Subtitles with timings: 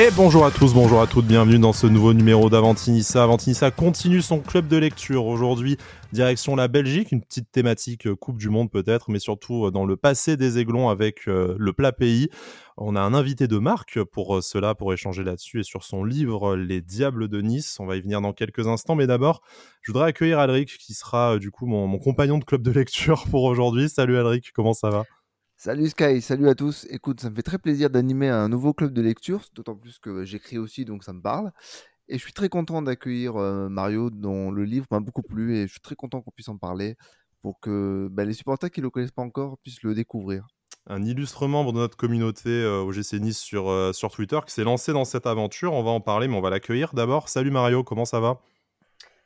[0.00, 3.22] Et bonjour à tous, bonjour à toutes, bienvenue dans ce nouveau numéro d'Avantinissa.
[3.22, 5.76] Avantinissa continue son club de lecture aujourd'hui,
[6.14, 9.84] direction la Belgique, une petite thématique euh, Coupe du Monde peut-être, mais surtout euh, dans
[9.84, 12.30] le passé des Aiglons avec euh, le plat pays.
[12.78, 16.56] On a un invité de marque pour cela, pour échanger là-dessus et sur son livre
[16.56, 17.76] Les Diables de Nice.
[17.78, 19.42] On va y venir dans quelques instants, mais d'abord,
[19.82, 23.26] je voudrais accueillir Alric qui sera du coup mon, mon compagnon de club de lecture
[23.30, 23.90] pour aujourd'hui.
[23.90, 25.04] Salut Alric, comment ça va?
[25.62, 26.86] Salut Sky, salut à tous.
[26.88, 30.24] Écoute, ça me fait très plaisir d'animer un nouveau club de lecture, d'autant plus que
[30.24, 31.52] j'écris aussi, donc ça me parle.
[32.08, 35.66] Et je suis très content d'accueillir euh, Mario, dont le livre m'a beaucoup plu, et
[35.66, 36.96] je suis très content qu'on puisse en parler
[37.42, 40.46] pour que bah, les supporters qui ne le connaissent pas encore puissent le découvrir.
[40.86, 44.54] Un illustre membre de notre communauté euh, au GC Nice sur, euh, sur Twitter qui
[44.54, 45.74] s'est lancé dans cette aventure.
[45.74, 47.28] On va en parler, mais on va l'accueillir d'abord.
[47.28, 48.40] Salut Mario, comment ça va?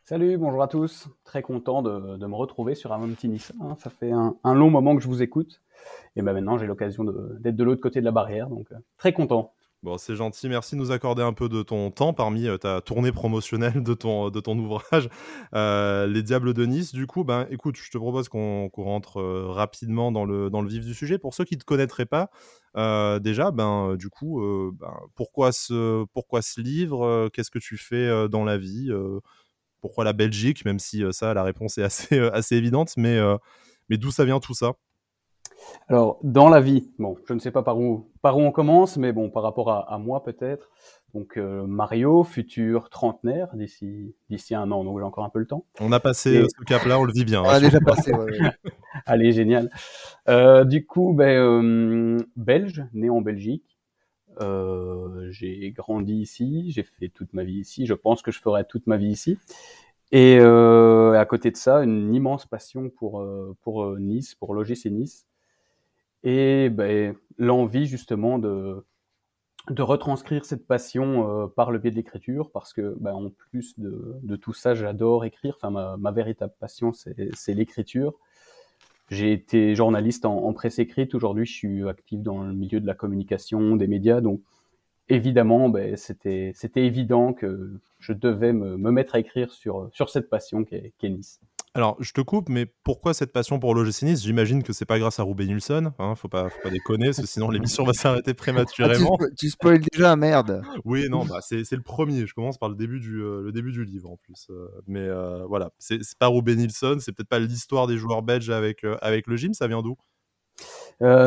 [0.06, 1.06] Salut, bonjour à tous.
[1.24, 3.52] Très content de, me retrouver sur un petit Nice.
[3.62, 3.74] Hein.
[3.78, 5.62] Ça fait un, long moment que je vous écoute.
[6.16, 8.48] Et ben maintenant, j'ai l'occasion d'être de, l'autre côté de la barrière.
[8.48, 9.52] Donc, euh, très content.
[9.82, 10.48] Bon, c'est gentil.
[10.48, 13.92] Merci de nous accorder un peu de ton temps parmi euh, ta tournée promotionnelle de
[13.92, 15.10] ton, de ton ouvrage,
[15.54, 16.94] euh, Les Diables de Nice.
[16.94, 20.86] Du coup, ben, écoute, je te propose qu'on rentre rapidement dans le, dans le vif
[20.86, 21.18] du sujet.
[21.18, 22.30] Pour ceux qui ne te connaîtraient pas,
[23.20, 24.40] déjà, ben, du coup,
[24.72, 28.90] ben, pourquoi, ce, pourquoi ce livre Qu'est-ce que tu fais dans la vie
[29.82, 33.18] pourquoi la Belgique, même si ça, la réponse est assez, assez évidente, mais,
[33.90, 34.72] mais d'où ça vient tout ça?
[35.88, 38.96] Alors, dans la vie, bon, je ne sais pas par où, par où on commence,
[38.96, 40.70] mais bon, par rapport à, moi peut-être.
[41.12, 45.64] Donc, Mario, futur trentenaire d'ici, d'ici un an, donc j'ai encore un peu le temps.
[45.80, 47.42] On a passé ce cap-là, on le vit bien.
[47.42, 48.12] On a déjà passé,
[49.06, 49.70] Allez, génial.
[50.66, 53.74] du coup, ben, belge, né en Belgique.
[54.40, 58.64] Euh, j'ai grandi ici, j'ai fait toute ma vie ici, je pense que je ferai
[58.64, 59.38] toute ma vie ici.
[60.12, 64.86] Et euh, à côté de ça, une immense passion pour, euh, pour Nice, pour l'OGC
[64.86, 65.26] Nice.
[66.24, 68.84] Et ben, l'envie justement de,
[69.70, 74.16] de retranscrire cette passion par le biais de l'écriture, parce que ben, en plus de,
[74.22, 75.56] de tout ça, j'adore écrire.
[75.60, 78.14] Enfin, ma, véritable passion, c'est l'écriture.
[79.10, 81.14] J'ai été journaliste en, presse écrite.
[81.14, 84.20] Aujourd'hui, je suis actif dans le milieu de la communication, des médias.
[84.20, 84.40] Donc,
[85.08, 87.70] évidemment, ben, c'était évident que
[88.00, 91.40] je devais me, mettre à écrire sur, sur cette passion qu'est Nice.
[91.76, 95.00] Alors, je te coupe, mais pourquoi cette passion pour l'OGC Nice J'imagine que c'est pas
[95.00, 97.92] grâce à Roubaix Nilsson, hein, faut, pas, faut pas déconner, parce que sinon l'émission va
[97.92, 99.18] s'arrêter prématurément.
[99.20, 102.76] Ah, tu, spoil déjà, merde Oui, non, bah, c'est le premier, je commence par le
[102.76, 104.46] début du, euh, le début du livre en plus.
[104.50, 108.50] Euh, mais euh, voilà, c'est pas Roubaix Nilsson, c'est peut-être pas l'histoire des joueurs belges
[108.50, 109.96] avec, avec le gym, ça vient d'où?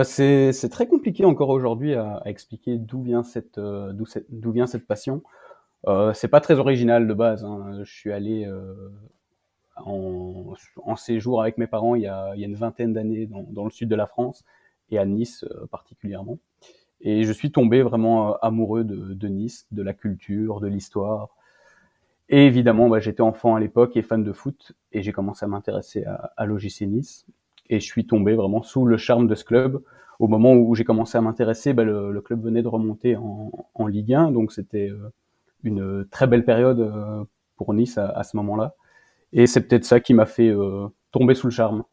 [0.05, 5.23] C'est très compliqué encore aujourd'hui à, expliquer d'où vient cette d'où vient cette passion.
[6.13, 7.43] c'est pas très original de base.
[7.43, 7.83] Hein.
[7.83, 8.49] Je suis allé
[9.85, 13.95] en, séjour avec mes parents il y a, une vingtaine d'années dans, le sud de
[13.95, 14.43] la France
[14.89, 16.39] et à Nice euh, particulièrement.
[17.01, 21.29] Et je suis tombé vraiment euh, amoureux de, Nice, de la culture, de l'histoire.
[22.29, 25.47] Et évidemment, bah, j'étais enfant à l'époque et fan de foot et j'ai commencé à
[25.47, 27.25] m'intéresser à, à l'OGC Nice.
[27.69, 29.81] Et je suis tombé vraiment sous le charme de ce club.
[30.19, 34.13] Au moment où j'ai commencé à m'intéresser, bah, le, club venait de remonter en, Ligue
[34.13, 35.13] 1, donc c'était euh,
[35.63, 38.75] une très belle période pour Nice à ce moment-là.
[39.33, 41.83] Et c'est peut-être ça qui m'a fait euh, tomber sous le charme.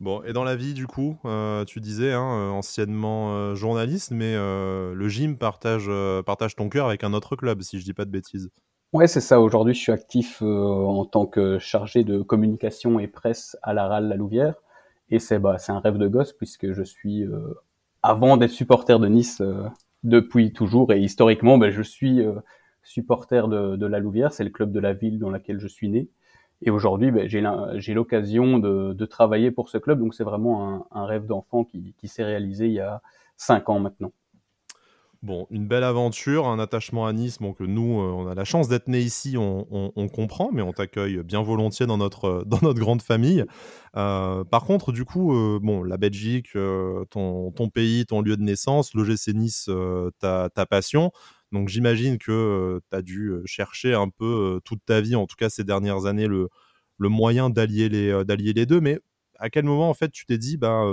[0.00, 4.34] Bon, et dans la vie, du coup, euh, tu disais, hein, euh, anciennement journaliste, mais
[4.36, 5.90] le gym partage,
[6.24, 8.50] partage ton cœur avec un autre club, si je dis pas de bêtises.
[8.92, 9.40] Ouais, c'est ça.
[9.40, 14.08] Aujourd'hui, je suis actif en tant que chargé de communication et presse à la RAL
[14.08, 14.54] La Louvière.
[15.10, 17.24] Et c'est bah, un rêve de gosse, puisque je suis,
[18.02, 19.42] avant d'être supporter de Nice
[20.04, 22.22] depuis toujours, et historiquement, bah, je suis
[22.88, 24.32] supporter de, La Louvière.
[24.32, 26.08] C'est le club de la ville dans laquelle je suis né.
[26.62, 31.26] Et aujourd'hui, ben, j'ai l'occasion de, travailler pour ce club, donc c'est vraiment un, rêve
[31.26, 33.00] d'enfant qui, s'est réalisé il y a
[33.36, 34.12] cinq ans maintenant.
[35.20, 38.68] Bon, une belle aventure, un attachement à Nice, bon, nous, euh, on a la chance
[38.68, 42.44] d'être nés ici, on, comprend, mais on t'accueille bien volontiers dans notre,
[42.74, 43.44] grande famille.
[43.96, 46.56] Euh, par contre, du coup, euh, bon, la Belgique,
[47.10, 49.68] ton, pays, ton lieu de naissance, l'OGC Nice,
[50.20, 51.12] ta passion.
[51.52, 55.48] Donc j'imagine que tu as dû chercher un peu toute ta vie, en tout cas
[55.48, 56.48] ces dernières années, le,
[56.98, 58.80] moyen d'allier les, deux.
[58.80, 58.98] Mais
[59.38, 60.84] à quel moment en fait tu t'es dit bah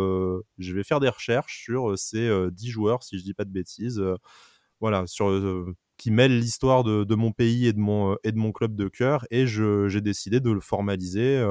[0.57, 4.01] je vais faire des recherches sur ces 10 joueurs si je dis pas de bêtises
[4.79, 5.29] voilà sur
[5.97, 10.39] qui mêlent l'histoire de, mon pays et de mon club de cœur et j'ai décidé
[10.39, 11.43] de le formaliser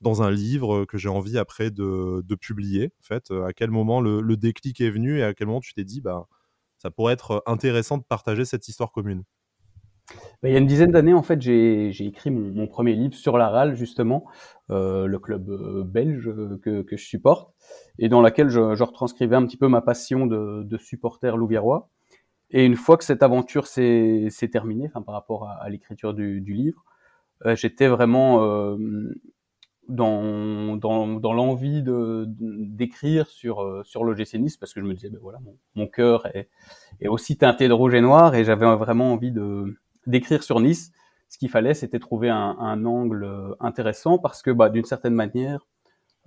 [0.00, 4.36] dans un livre que j'ai envie après de, publier en fait à quel moment le,
[4.36, 6.26] déclic est venu et à quel moment tu t'es dit bah
[6.80, 9.24] ça pourrait être intéressant de partager cette histoire commune
[10.42, 13.38] bah, il y a une dizaine d'années, en fait, j'ai écrit mon, premier livre sur
[13.38, 14.24] la RAL, justement,
[14.70, 17.54] euh, le club euh, belge euh, que, je supporte,
[17.98, 21.90] et dans laquelle je, retranscrivais un petit peu ma passion de, supporter louviérois.
[22.50, 26.84] Et une fois que cette aventure s'est terminée, enfin par rapport à, l'écriture du, livre,
[27.54, 28.76] j'étais vraiment
[29.90, 34.94] dans, dans, dans l'envie de, d'écrire sur, euh, sur l'OGC Nice parce que je me
[34.94, 36.48] disais, ben voilà, mon, mon cœur est,
[37.00, 39.76] est aussi teinté de rouge et noir et j'avais vraiment envie de,
[40.06, 40.92] d'écrire sur Nice.
[41.28, 45.14] Ce qu'il fallait, c'était trouver un, un, angle euh, intéressant parce que, bah, d'une certaine
[45.14, 45.66] manière,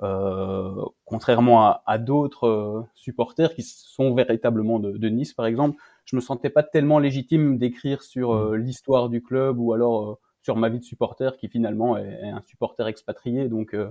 [0.02, 0.74] euh,
[1.06, 6.16] contrairement à, à d'autres euh, supporters qui sont véritablement de, de, Nice, par exemple, je
[6.16, 8.56] me sentais pas tellement légitime d'écrire sur mmh.
[8.56, 12.88] l'histoire du club ou alors sur ma vie de supporter qui finalement est, un supporter
[12.88, 13.48] expatrié.
[13.48, 13.90] Donc euh,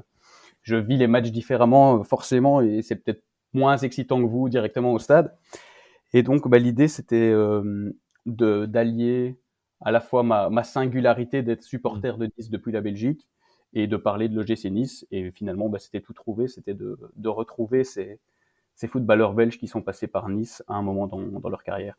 [0.63, 3.23] je vis les matchs différemment euh, forcément et c'est peut-être
[3.55, 5.35] moins excitant que vous directement au stade.
[6.13, 7.93] Et donc bah, l'idée c'était euh,
[8.27, 9.39] d'allier
[9.81, 13.27] à la fois ma, singularité d'être supporter de Nice depuis la Belgique
[13.73, 15.07] et de parler de l'OGC Nice.
[15.11, 18.21] Et finalement bah, c'était tout trouvé, c'était de, retrouver ces,
[18.89, 21.97] footballeurs belges qui sont passés par Nice à un moment dans leur carrière.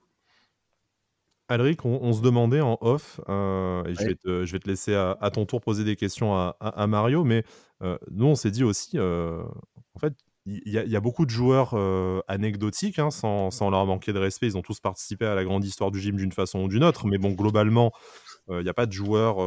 [1.54, 4.96] Alric, on, se demandait en off, euh, et je, vais te, je, vais te, laisser
[4.96, 7.44] à, ton tour poser des questions à, Mario, mais
[7.84, 9.44] euh, nous, on s'est dit aussi, euh,
[9.94, 10.14] en fait,
[10.46, 11.74] il y, a beaucoup de joueurs
[12.28, 14.48] anecdotiques, hein, sans, sans, leur manquer de respect.
[14.48, 17.08] Ils ont tous participé à la grande histoire du gym d'une façon ou d'une autre,
[17.08, 17.94] mais bon, globalement,
[18.50, 19.38] il n'y a pas de joueurs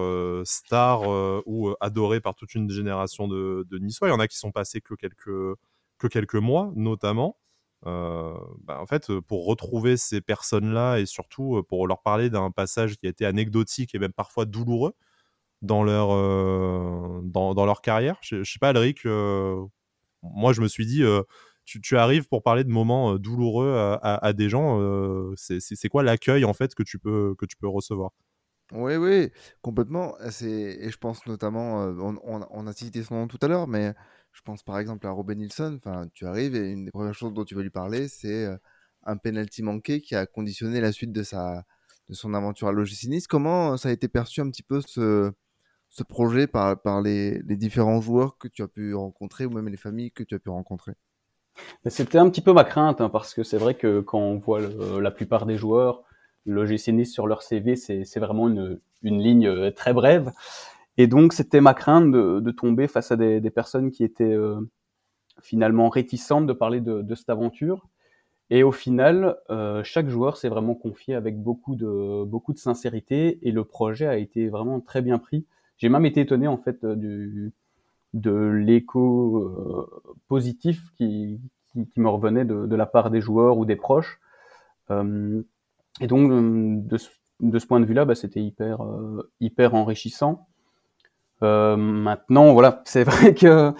[0.47, 1.03] stars
[1.44, 4.08] ou adorés par toute une génération de, de Niçois.
[4.08, 5.58] Il y en a qui sont passés que quelques,
[5.99, 7.37] que quelques mois, notamment.
[7.84, 8.34] Euh,
[8.64, 13.06] bah, en fait, pour retrouver ces personnes-là et surtout pour leur parler d'un passage qui
[13.06, 14.94] a été anecdotique et même parfois douloureux
[15.62, 16.08] dans leur,
[17.23, 18.19] dans, leur carrière.
[18.23, 21.02] Je, sais pas, Alric, moi je me suis dit,
[21.64, 24.81] tu, arrives pour parler de moments douloureux à, des gens,
[25.37, 28.11] c'est quoi l'accueil en fait que tu peux, que tu peux recevoir?
[28.72, 29.31] Oui, oui,
[29.62, 30.17] complètement.
[30.20, 33.94] Et je pense notamment, on, on, on, a cité son nom tout à l'heure, mais
[34.36, 35.78] je pense par exemple à Robin Nilsson.
[35.78, 38.56] Enfin, tu arrives et une des premières choses dont tu vas lui parler, c'est euh,
[39.04, 41.64] un penalty manqué qui a conditionné la suite de sa
[42.08, 45.32] de son aventure à l'OGC Comment euh, ça a été perçu un petit peu ce,
[45.88, 49.68] ce projet par, par les, les, différents joueurs que tu as pu rencontrer ou même
[49.68, 50.92] les familles que tu as pu rencontrer?
[51.86, 54.60] C'était un petit peu ma crainte hein, parce que c'est vrai que quand on voit
[54.60, 56.04] la plupart des joueurs,
[56.44, 60.30] l'OGC Nice sur leur CV, c'est vraiment une, une ligne euh, très brève.
[60.98, 64.60] Et donc, c'était ma crainte de, tomber face à des, personnes qui étaient euh,
[65.43, 67.88] finalement réticentes de parler de, cette aventure.
[68.48, 73.40] Et au final, euh, chaque joueur s'est vraiment confié avec beaucoup de, beaucoup de sincérité
[73.43, 75.46] et le projet a été vraiment très bien pris.
[75.78, 77.52] J'ai même été étonné en fait de
[78.14, 81.40] l'écho euh, positif qui,
[81.96, 84.20] me revenait de, la part des joueurs ou des proches.
[84.88, 88.78] Et donc, de, ce point de vue-là, bah, c'était hyper,
[89.40, 90.46] hyper enrichissant.
[91.42, 93.72] Euh, maintenant, voilà, c'est vrai que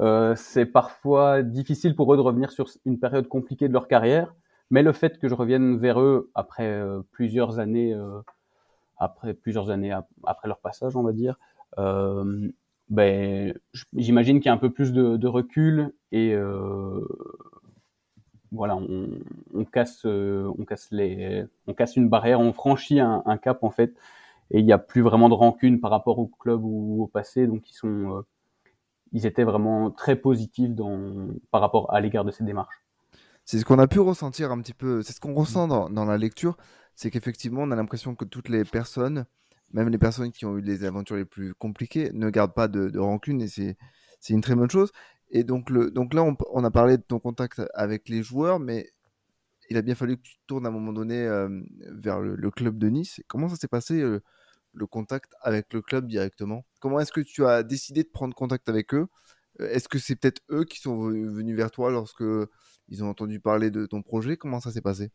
[0.00, 4.34] euh, c'est parfois difficile pour eux de revenir sur une période compliquée de leur carrière,
[4.70, 8.20] mais le fait que je revienne vers eux après euh, plusieurs années, euh,
[8.98, 11.36] après plusieurs années après leur passage, on va dire,
[12.90, 13.54] ben,
[13.94, 16.36] j'imagine qu'il y a un peu plus de, recul et
[18.52, 19.08] voilà, on,
[19.52, 23.70] on, casse, on casse les, on casse une barrière, on franchit un, un cap en
[23.70, 23.94] fait
[24.50, 27.46] et il n'y a plus vraiment de rancune par rapport au club ou au passé,
[27.46, 28.22] donc ils sont, euh,
[29.12, 30.70] ils étaient vraiment très positifs
[31.50, 32.84] par rapport à l'égard de ces démarches.
[33.44, 36.18] C'est ce qu'on a pu ressentir un petit peu, c'est ce qu'on ressent dans, la
[36.18, 36.56] lecture,
[36.94, 39.26] c'est qu'effectivement on a l'impression que toutes les personnes,
[39.72, 42.98] même les personnes qui ont eu les aventures les plus compliquées, ne gardent pas de,
[42.98, 43.76] rancune et c'est
[44.30, 44.92] une très bonne chose.
[45.30, 48.93] Et donc, donc là, on, on, a parlé de ton contact avec les joueurs, mais
[49.70, 51.26] il a bien fallu que tu tournes à un moment donné
[51.90, 53.22] vers le, club de Nice.
[53.28, 54.02] Comment ça s'est passé
[54.72, 56.64] le contact avec le club directement?
[56.80, 59.06] Comment est-ce que tu as décidé de prendre contact avec eux?
[59.58, 62.24] Est-ce que c'est peut-être eux qui sont venus vers toi lorsque
[62.88, 64.36] ils ont entendu parler de ton projet?
[64.36, 65.10] Comment ça s'est passé?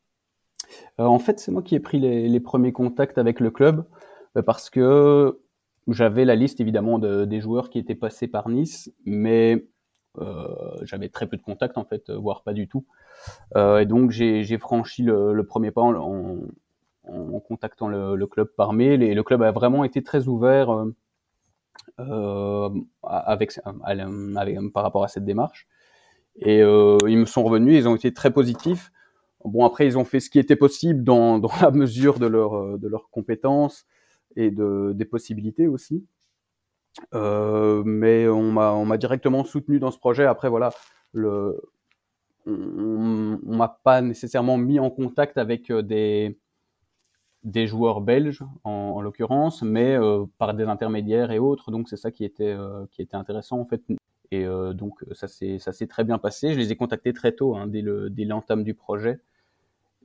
[0.97, 3.85] En fait, c'est moi qui ai pris les, premiers contacts avec le club
[4.45, 5.39] parce que
[5.87, 9.67] j'avais la liste évidemment de, des joueurs qui étaient passés par Nice, mais
[10.83, 12.85] j'avais très peu de contacts en fait, voire pas du tout.
[13.55, 16.37] Euh, et donc j'ai franchi le, le, premier pas en, en,
[17.07, 19.03] en contactant le, le, club par mail.
[19.03, 20.95] Et le club a vraiment été très ouvert euh,
[21.99, 22.69] euh
[23.03, 25.67] avec, avec, par rapport à cette démarche.
[26.37, 28.91] Et euh, ils me sont revenus, ils ont été très positifs.
[29.43, 32.77] Bon, après, ils ont fait ce qui était possible dans, dans la mesure de, leur,
[32.77, 33.85] de leurs compétences
[34.35, 36.05] et de, des possibilités aussi.
[37.13, 40.25] Euh, mais on m'a, directement soutenu dans ce projet.
[40.25, 40.71] Après, voilà,
[41.15, 41.55] on,
[42.45, 45.81] on m'a pas nécessairement mis en contact avec euh,
[47.43, 51.71] des, joueurs belges en, en l'occurrence, mais euh, par des intermédiaires et autres.
[51.71, 52.55] Donc c'est ça qui était
[53.13, 53.81] intéressant en fait.
[54.31, 56.53] Et donc ça s'est très bien passé.
[56.53, 59.19] Je les ai contactés très tôt, hein, dès l'entame du projet.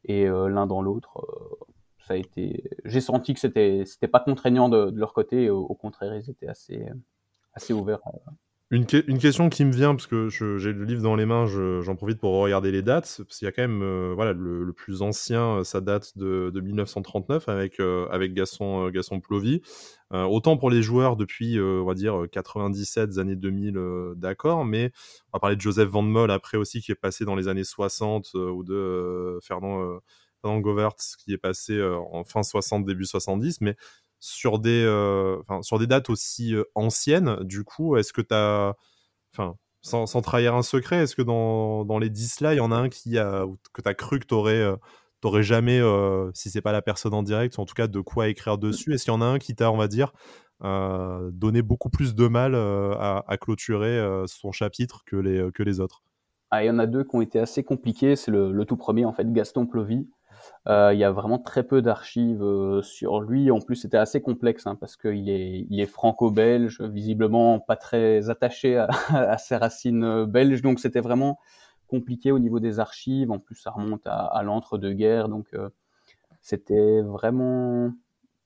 [0.06, 1.22] Et l'un dans l'autre,
[2.06, 2.70] ça a été.
[2.84, 5.50] J'ai senti que c'était c'était pas contraignant de, leur côté.
[5.50, 6.87] Au, contraire, ils étaient assez
[7.54, 8.00] assez ouverts.
[8.70, 12.18] Une, question qui me vient, parce que j'ai le livre dans les mains, j'en profite
[12.18, 15.58] pour regarder les dates, parce qu'il y a quand même, euh, voilà, le, plus ancien,
[15.58, 19.62] euh, ça date de, 1939 avec, euh, avec Gaston, Gaston Plovy.
[20.11, 23.78] autant pour les joueurs depuis, on va dire, 97, années 2000,
[24.16, 24.90] d'accord, mais
[25.32, 27.64] on va parler de Joseph Van Moll après aussi, qui est passé dans les années
[27.64, 30.00] 60, ou de Fernand,
[30.44, 31.82] Fernand Govert, qui est passé
[32.12, 33.76] en fin 60, début 70, mais
[34.24, 38.74] sur des, euh, sur des dates aussi euh, anciennes, du coup, est-ce que tu as.
[39.34, 42.72] Enfin, sans, trahir un secret, est-ce que dans, dans, les 10 là, il y en
[42.72, 45.82] a un qui a, que tu as cru que tu aurais, euh, jamais,
[46.32, 49.04] si c'est pas la personne en direct, en tout cas de quoi écrire dessus Est-ce
[49.04, 50.12] qu'il y en a un qui t'a, on va dire,
[50.62, 56.02] donné beaucoup plus de mal à, à, clôturer son chapitre que les, que les autres?
[56.50, 58.16] Ah, Il y en a deux qui ont été assez compliqués.
[58.16, 60.08] C'est le, le, tout premier, en fait, Gaston Plovy.
[60.66, 63.50] Euh, il y a vraiment très peu d'archives euh, sur lui.
[63.50, 68.30] En plus, c'était assez complexe hein, parce qu'il est, il est franco-belge, visiblement pas très
[68.30, 68.88] attaché à,
[69.38, 70.62] ses racines euh, belges.
[70.62, 71.38] Donc, c'était vraiment
[71.87, 73.30] compliqué au niveau des archives.
[73.30, 75.28] En plus, ça remonte à, l'entre-deux-guerres.
[75.28, 75.54] Donc,
[76.40, 77.92] c'était vraiment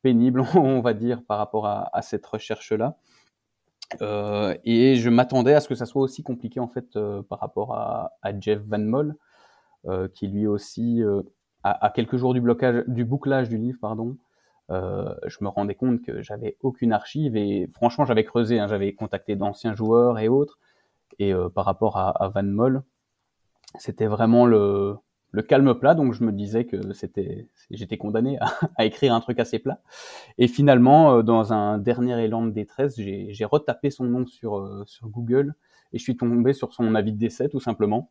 [0.03, 2.97] pénible, on va dire, par rapport à, cette recherche-là.
[4.65, 6.99] Et je m'attendais à ce que ça soit aussi compliqué en fait
[7.29, 9.15] par rapport à, à, Jeff Van Moll,
[10.15, 11.03] qui lui aussi
[11.65, 14.17] à, quelques jours du blocage, du bouclage du livre, pardon,
[14.71, 18.93] euh, je me rendais compte que j'avais aucune archive et franchement j'avais creusé, hein, j'avais
[18.93, 20.59] contacté d'anciens joueurs et autres.
[21.19, 22.83] Et euh, par rapport à, Van Moll,
[23.79, 24.97] c'était vraiment le,
[25.33, 25.95] le, calme plat.
[25.95, 28.38] Donc je me disais que c'était j'étais condamné
[28.77, 29.81] à, écrire un truc assez plat.
[30.37, 35.09] Et finalement euh, dans un dernier élan de détresse j'ai retapé son nom sur sur
[35.09, 35.55] Google
[35.95, 38.11] et je suis tombé sur son avis de décès tout simplement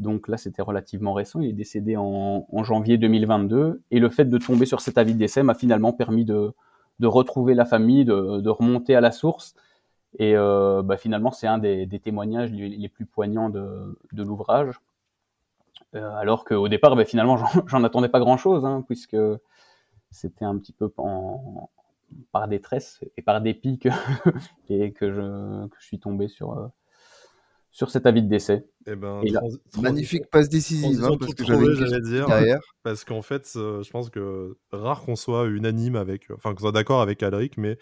[0.00, 1.40] donc là, c'était relativement récent.
[1.40, 3.82] Il est décédé en, janvier 2022.
[3.90, 6.54] Et le fait de tomber sur cet avis de décès m'a finalement permis de,
[7.02, 9.54] retrouver la famille, de, remonter à la source.
[10.18, 14.80] Et euh, bah, finalement, c'est un des, témoignages les, plus poignants de, l'ouvrage.
[15.94, 19.18] Euh, alors qu'au départ, bah, finalement, j'en attendais pas grand-chose, hein, puisque
[20.10, 20.90] c'était un petit peu
[22.32, 23.90] par détresse et par dépit que,
[24.70, 26.68] je suis tombé sur, euh,
[27.70, 28.66] sur cet avis de décès.
[28.86, 29.22] Eh ben,
[29.80, 32.60] magnifique passe décisive, hein, parce que j'allais dire, derrière.
[32.82, 36.72] parce qu'en fait, euh, je pense que rare qu'on soit unanime avec, enfin qu'on soit
[36.72, 37.78] d'accord avec Alric, mais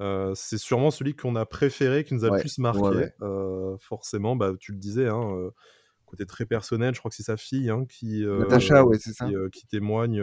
[0.00, 3.08] euh, c'est sûrement celui qu'on a préféré, qui nous a le plus marqué.
[3.22, 5.50] Euh, forcément, bah, tu le disais, hein,
[6.04, 8.24] côté très personnel, je crois que c'est sa fille hein, qui,
[9.52, 10.22] qui, témoigne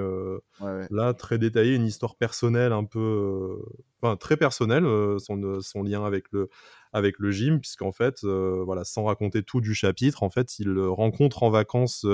[0.92, 3.58] là, très détaillé, une histoire personnelle un peu,
[4.02, 4.84] enfin très personnelle,
[5.20, 6.50] son, son, lien avec le,
[6.98, 11.44] avec le gym, puisqu'en fait, voilà, sans raconter tout du chapitre, en fait, il rencontre
[11.44, 12.06] en vacances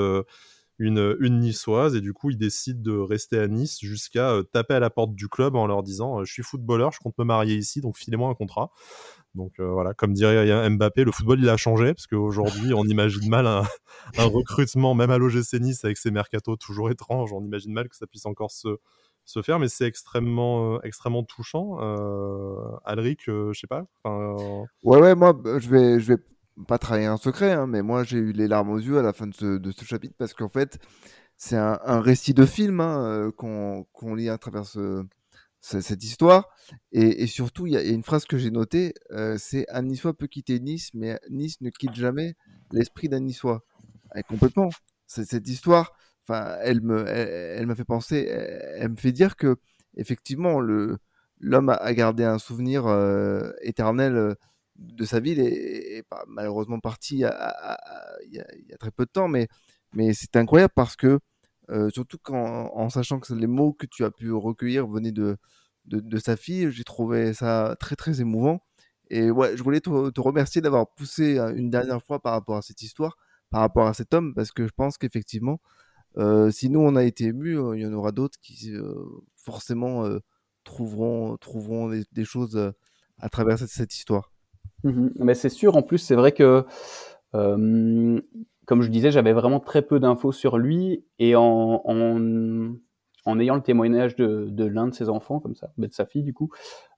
[0.80, 4.80] une, une niçoise et du coup il décide de rester à Nice jusqu'à taper à
[4.80, 7.82] la porte du club en leur disant je suis footballeur, je compte me marier ici,
[7.82, 8.72] donc filez-moi un contrat.
[9.36, 13.28] Donc euh, voilà, comme dirait Mbappé, le football il a changé parce qu'aujourd'hui on imagine
[13.30, 13.63] mal un,
[14.18, 18.08] recrutement, même à l'OGC Nice avec ses mercatos toujours étranges, on imagine mal que ça
[18.08, 18.68] puisse encore se,
[19.25, 21.77] se faire, mais c'est extrêmement, euh, extrêmement touchant.
[21.82, 23.86] Euh, Alric, euh, je sais pas.
[24.84, 26.22] Ouais, ouais, moi je vais, je vais
[26.68, 29.13] pas trahir un secret, hein, mais moi j'ai eu les larmes aux yeux à la
[29.13, 30.80] fin de ce, chapitre parce qu'en fait
[31.38, 35.03] c'est un, récit de film hein, qu'on lit à travers ce
[35.63, 36.50] cette histoire.
[36.92, 40.27] Et, surtout, il y, a une phrase que j'ai notée, euh, c'est un Niçois peut
[40.27, 42.36] quitter Nice, mais Nice ne quitte jamais
[42.72, 43.63] l'esprit d'un Niçois.
[44.27, 44.70] Complètement.
[45.08, 45.94] Cette histoire,
[46.27, 49.58] enfin, elle me, elle, m'a fait penser, elle, me fait dire que
[49.96, 50.60] effectivement,
[51.39, 54.34] l'homme a, gardé un souvenir euh, éternel euh,
[54.77, 59.48] de sa ville et, est malheureusement parti il y, a, très peu de temps, mais
[59.94, 61.20] mais c'est incroyable parce que
[61.70, 65.38] euh, surtout quand, en sachant que les mots que tu as pu recueillir venaient de,
[65.86, 68.62] de, sa fille, j'ai trouvé ça très très émouvant.
[69.10, 69.89] Et ouais, je voulais te,
[70.20, 73.18] remercier d'avoir poussé une dernière fois par rapport à cette histoire,
[73.50, 75.62] par rapport à cet homme, parce que je pense qu'effectivement,
[76.17, 78.72] euh, si nous on a été émus, il y en aura d'autres qui
[79.36, 80.05] forcément
[80.63, 82.74] trouveront, trouveront des, choses
[83.20, 84.32] à travers cette, histoire.
[84.84, 86.65] Mmh Mais c'est sûr, en plus, c'est vrai que
[88.65, 91.82] comme je disais, j'avais vraiment très peu d'infos sur lui et en,
[93.25, 96.34] en, ayant le témoignage de, l'un de ses enfants, comme ça, de sa fille du
[96.34, 96.50] coup,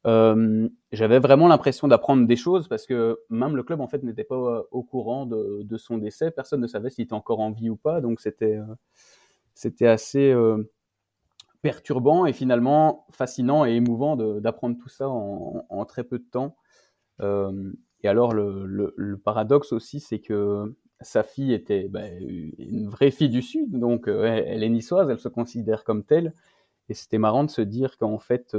[0.06, 4.24] euh, j'avais vraiment l'impression d'apprendre des choses parce que même le club en fait n'était
[4.24, 7.76] pas au courant de, son décès, personne ne savait s'il était encore en vie ou
[7.76, 8.76] pas, donc c'était euh,
[9.54, 10.72] c'était assez euh,
[11.62, 16.56] perturbant et finalement fascinant et émouvant d'apprendre tout ça en, très peu de temps.
[17.22, 17.72] Euh,
[18.04, 20.76] et alors le paradoxe aussi, c'est que
[21.06, 25.30] sa fille était bah, une vraie fille du Sud, donc elle est niçoise, elle se
[25.30, 26.34] considère comme telle.
[26.90, 28.56] Et c'était marrant de se dire qu'en fait,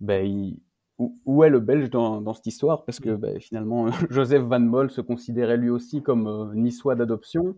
[0.00, 0.56] ben,
[0.98, 2.84] où, est le Belge dans, cette histoire?
[2.84, 7.56] Parce que ben, finalement, Joseph Van Moll se considérait lui aussi comme niçois d'adoption.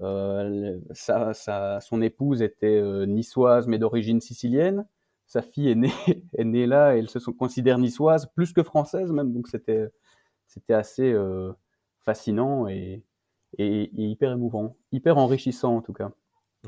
[0.00, 4.84] son épouse était niçoise mais d'origine sicilienne
[5.32, 5.90] sa fille est née,
[6.36, 9.32] est née là et elle se considère niçoise, plus que française même.
[9.32, 9.88] Donc c'était,
[10.46, 11.52] c'était assez euh,
[12.04, 13.02] fascinant et,
[13.58, 16.10] hyper émouvant, hyper enrichissant en tout cas.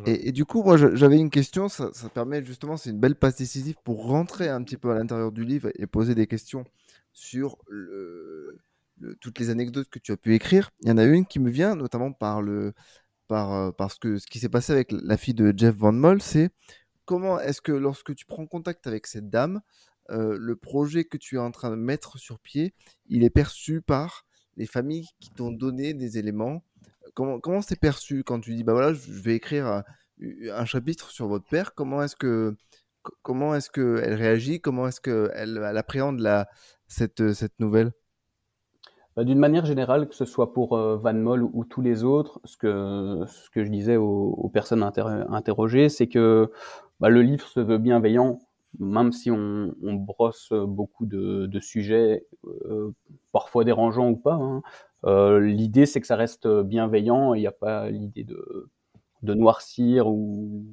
[0.06, 3.76] Et, du coup, moi j'avais une question, ça, permet justement, c'est une belle passe décisive
[3.84, 6.64] pour rentrer un petit peu à l'intérieur du livre et poser des questions
[7.12, 7.58] sur
[9.20, 10.70] toutes les anecdotes que tu as pu écrire.
[10.80, 12.74] Il y en a une qui me vient notamment par le,
[13.28, 16.20] par, euh, parce que ce qui s'est passé avec la fille de Jeff Van Moll,
[16.20, 16.50] c'est
[17.04, 19.60] comment est-ce que lorsque tu prends contact avec cette dame,
[20.10, 22.74] euh, le projet que tu es en train de mettre sur pied,
[23.06, 26.62] il est perçu par les familles qui t'ont donné des éléments
[27.14, 29.84] Comment comment c'est perçu quand tu dis bah voilà je vais écrire
[30.52, 32.56] un, chapitre sur votre père Comment est-ce que
[33.22, 36.48] comment est-ce que elle réagit Comment est-ce que elle, appréhende la
[36.88, 37.92] cette cette nouvelle?
[39.16, 42.40] Bah, d'une manière générale, que ce soit pour euh, Van Moll ou, tous les autres,
[42.44, 46.50] ce que, ce que je disais aux, personnes interrogées, c'est que
[46.98, 48.40] bah, le livre se veut bienveillant,
[48.78, 52.90] même si on, brosse beaucoup de, sujets, euh,
[53.32, 54.34] parfois dérangeants ou pas.
[54.34, 54.62] Hein.
[55.04, 60.64] Euh, l'idée, c'est que ça reste bienveillant, il n'y a pas l'idée de, noircir ou,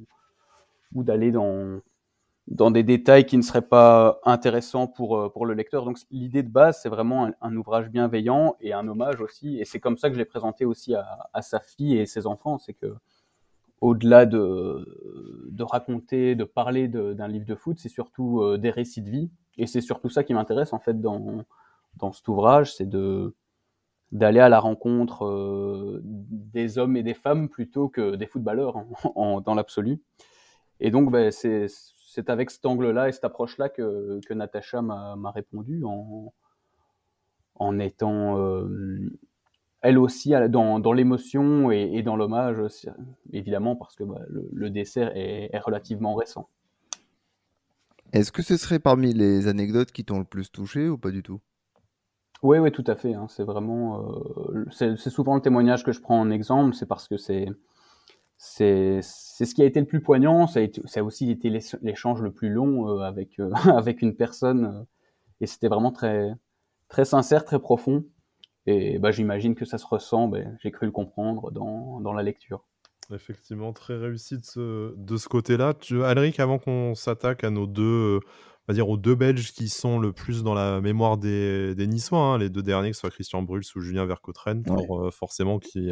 [0.93, 5.85] d'aller dans, des détails qui ne seraient pas intéressants pour, euh, le lecteur.
[5.85, 9.59] Donc l'idée de base, c'est vraiment un, ouvrage bienveillant et un hommage aussi.
[9.59, 12.25] Et c'est comme ça que je l'ai présenté aussi à, à, sa fille et ses
[12.25, 12.57] enfants.
[12.57, 12.93] C'est que
[13.81, 19.09] au-delà de, raconter, de parler d'un livre de foot, c'est surtout euh, des récits de
[19.09, 19.31] vie.
[19.57, 21.43] Et c'est surtout ça qui m'intéresse en fait dans,
[21.97, 23.35] dans cet ouvrage, c'est de
[24.11, 28.75] d'aller à la rencontre euh, des hommes et des femmes plutôt que des footballeurs
[29.15, 30.01] en, dans l'absolu.
[30.81, 35.31] Et donc, ben, c'est c'est avec cet angle-là et cette approche-là que, que Natacha m'a
[35.31, 36.33] répondu en,
[37.55, 39.17] en étant euh,
[39.81, 42.57] elle aussi dans, dans l'émotion et, dans l'hommage,
[43.33, 46.49] évidemment, parce que bah, le, dessert est, relativement récent.
[48.13, 51.23] Est-ce que ce serait parmi les anecdotes qui t'ont le plus touché ou pas du
[51.23, 51.39] tout?
[52.43, 53.13] Oui, oui, tout à fait.
[53.13, 53.27] Hein.
[53.29, 54.11] c'est vraiment,
[54.51, 57.47] euh, c'est souvent le témoignage que je prends en exemple, c'est parce que c'est
[58.43, 60.47] c'est ce qui a été le plus poignant.
[60.47, 61.51] Ça a, été, ça a aussi été
[61.83, 64.83] l'échange le plus long euh, avec euh, avec une personne, euh,
[65.41, 66.33] et c'était vraiment très
[66.89, 68.03] très sincère, très profond.
[68.65, 70.27] Et bah, j'imagine que ça se ressent.
[70.27, 72.65] Ben, J'ai cru le comprendre dans, dans la lecture.
[73.13, 75.73] Effectivement, très réussi de ce, de ce côté-là.
[76.05, 79.99] Alric, avant qu'on s'attaque à nos deux, on va dire aux deux Belges qui sont
[79.99, 83.09] le plus dans la mémoire des, des Niçois, hein, les deux derniers, que ce soit
[83.09, 85.91] Christian Bruls ou Julien Vercottren, pour, forcément qui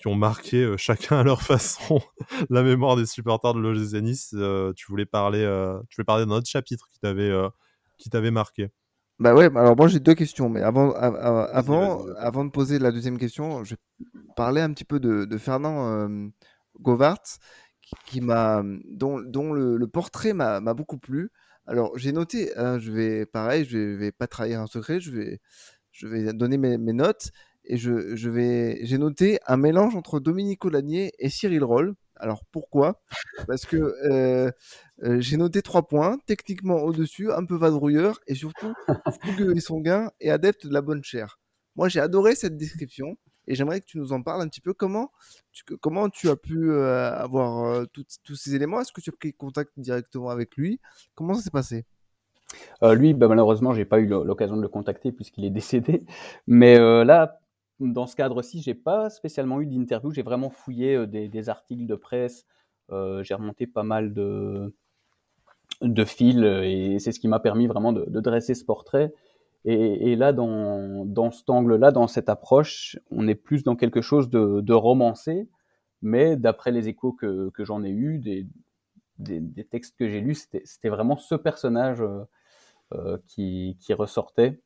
[0.00, 2.00] qui ont marqué euh, chacun à leur façon
[2.50, 4.34] la mémoire des supporters de l'OGC Nice.
[4.34, 7.30] Euh, tu voulais parler, euh, tu voulais parler d'un autre chapitre qui t'avait
[7.98, 8.70] qui t'avait marqué.
[9.20, 13.18] Bah ouais, alors moi j'ai deux questions, mais avant, avant, avant de poser la deuxième
[13.18, 16.08] question, je vais parler un petit peu de, Fernand
[16.80, 17.22] Govart,
[18.06, 21.30] qui, m'a, dont, dont le, portrait m'a beaucoup plu.
[21.66, 25.10] Alors j'ai noté, hein, je vais, pareil, je vais, vais, pas trahir un secret, je
[25.10, 25.40] vais,
[25.92, 27.30] je vais donner mes, mes notes
[27.64, 31.94] et je, je vais, j'ai noté un mélange entre Dominique Olanier et Cyril Roll.
[32.16, 33.02] Alors pourquoi?
[33.46, 34.50] Parce que euh,
[35.02, 38.72] euh, j'ai noté trois points, techniquement au-dessus, un peu vadrouilleur et surtout
[39.22, 41.38] fougueux et sanguin et adepte de la bonne chair.
[41.76, 44.74] Moi j'ai adoré cette description et j'aimerais que tu nous en parles un petit peu.
[44.74, 45.10] Comment
[45.52, 48.80] tu, comment tu as pu euh, avoir tous ces éléments?
[48.80, 50.80] Est-ce que tu as pris contact directement avec lui?
[51.14, 51.86] Comment ça s'est passé?
[52.82, 56.04] Lui, bah, malheureusement, j'ai pas eu l'occasion de le contacter puisqu'il est décédé.
[56.46, 57.40] Mais là,
[57.80, 60.12] dans ce cadre-ci, j'ai pas spécialement eu d'interview.
[60.12, 62.46] J'ai vraiment fouillé euh, des, articles de presse.
[62.90, 64.74] Euh, j'ai remonté pas mal de,
[65.80, 69.12] de fils et c'est ce qui m'a permis vraiment de, dresser ce portrait.
[69.66, 74.30] Et, là, dans, dans cet angle-là, dans cette approche, on est plus dans quelque chose
[74.30, 75.48] de, romancé,
[76.02, 78.46] mais d'après les échos que, j'en ai eus, des,
[79.18, 82.02] des, textes que j'ai lus, c'était vraiment ce personnage
[82.92, 84.60] euh, qui, qui ressortait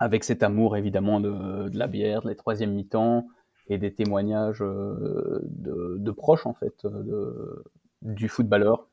[0.00, 3.28] avec cet amour évidemment de, la bière, de les troisième mi-temps
[3.68, 7.64] et des témoignages euh, de, proches en fait de,
[8.02, 8.88] du footballeur,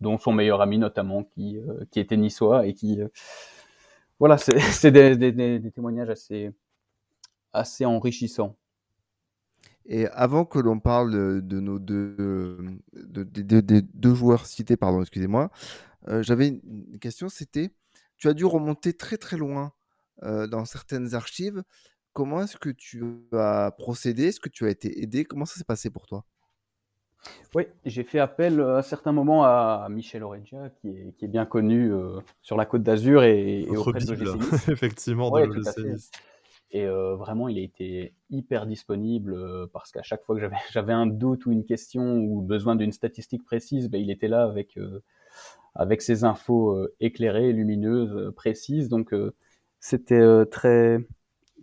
[0.00, 3.08] dont son meilleur ami notamment qui, euh, qui était niçois et qui euh,
[4.18, 6.50] voilà c'est des, des, témoignages assez
[7.52, 8.56] assez enrichissants.
[9.86, 12.58] Et avant que l'on parle de nos deux,
[12.94, 15.50] des deux joueurs cités, pardon, excusez-moi,
[16.20, 17.70] j'avais une question, c'était,
[18.16, 19.72] tu as dû remonter très très loin
[20.22, 21.62] euh, dans certaines archives.
[22.12, 23.02] Comment est-ce que tu
[23.32, 24.26] as procédé?
[24.28, 25.24] Est-ce que tu as été aidé?
[25.24, 26.24] Comment ça s'est passé pour toi?
[27.54, 31.46] Oui, j'ai fait appel à certains moments à Michel Oregia, qui est, qui est bien
[31.46, 31.92] connu
[32.42, 35.96] sur la côte d'Azur et, et auprès de l'OGC Effectivement, de
[36.72, 41.46] Et vraiment, il a été hyper disponible parce qu'à chaque fois que j'avais, un doute
[41.46, 44.76] ou une question ou besoin d'une statistique précise, ben, il était là avec,
[45.76, 48.88] avec ses infos éclairées, lumineuses, précises.
[48.88, 49.14] Donc,
[49.78, 50.98] c'était très,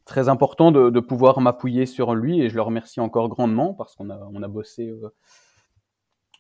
[0.06, 3.96] très important de, de pouvoir m'appuyer sur lui et je le remercie encore grandement parce
[3.96, 4.94] qu'on a, on a bossé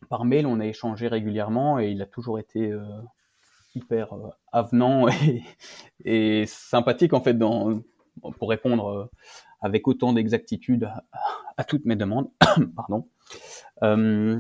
[0.10, 2.74] par mail, on a échangé régulièrement et il a toujours été
[3.76, 4.14] hyper
[4.52, 5.08] avenant
[6.06, 7.38] et, sympathique en fait
[8.38, 9.06] pour répondre euh,
[9.62, 10.90] avec autant d'exactitude
[11.58, 12.30] à, toutes mes demandes.
[12.76, 13.08] Pardon.
[13.84, 14.40] Euh,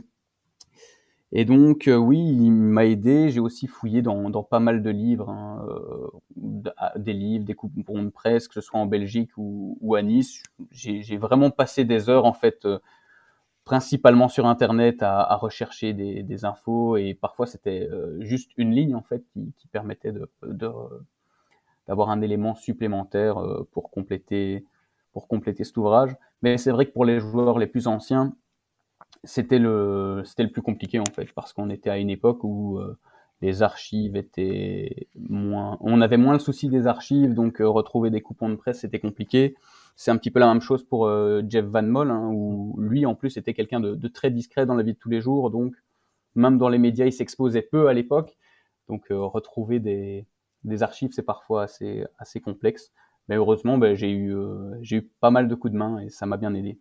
[1.32, 3.30] et donc, euh, oui, il m'a aidé.
[3.30, 5.65] J'ai aussi fouillé dans, dans, pas mal de livres, hein,
[6.97, 10.43] des livres, des coupons de presse, que ce soit en Belgique ou, ou à Nice.
[10.71, 12.67] J'ai vraiment passé des heures, en fait,
[13.65, 16.97] principalement sur Internet, à, à rechercher des, des, infos.
[16.97, 20.30] Et parfois, c'était juste une ligne, en fait, qui, qui permettait de,
[21.88, 24.65] d'avoir un élément supplémentaire euh, pour compléter
[25.13, 26.15] pour compléter cet ouvrage.
[26.41, 28.34] Mais c'est vrai que pour les joueurs les plus anciens,
[29.24, 32.80] c'était le c'était le plus compliqué en fait parce qu'on était à une époque où
[32.80, 32.97] euh,
[33.41, 38.21] les archives étaient moins on avait moins le souci des archives donc euh, retrouver des
[38.21, 39.56] coupons de presse c'était compliqué
[39.95, 41.10] c'est un petit peu la même chose pour
[41.47, 44.84] Jeff Van Moll hein, où lui en plus était quelqu'un de, très discret dans la
[44.84, 45.75] vie de tous les jours donc
[46.36, 48.38] même dans les médias il s'exposait peu à l'époque
[48.88, 50.25] donc retrouver des
[50.84, 52.91] archives, c'est parfois assez, assez complexe.
[53.27, 56.10] Mais heureusement, ben, j'ai eu, euh, j'ai eu pas mal de coups de main et
[56.10, 56.80] ça m'a bien aidé.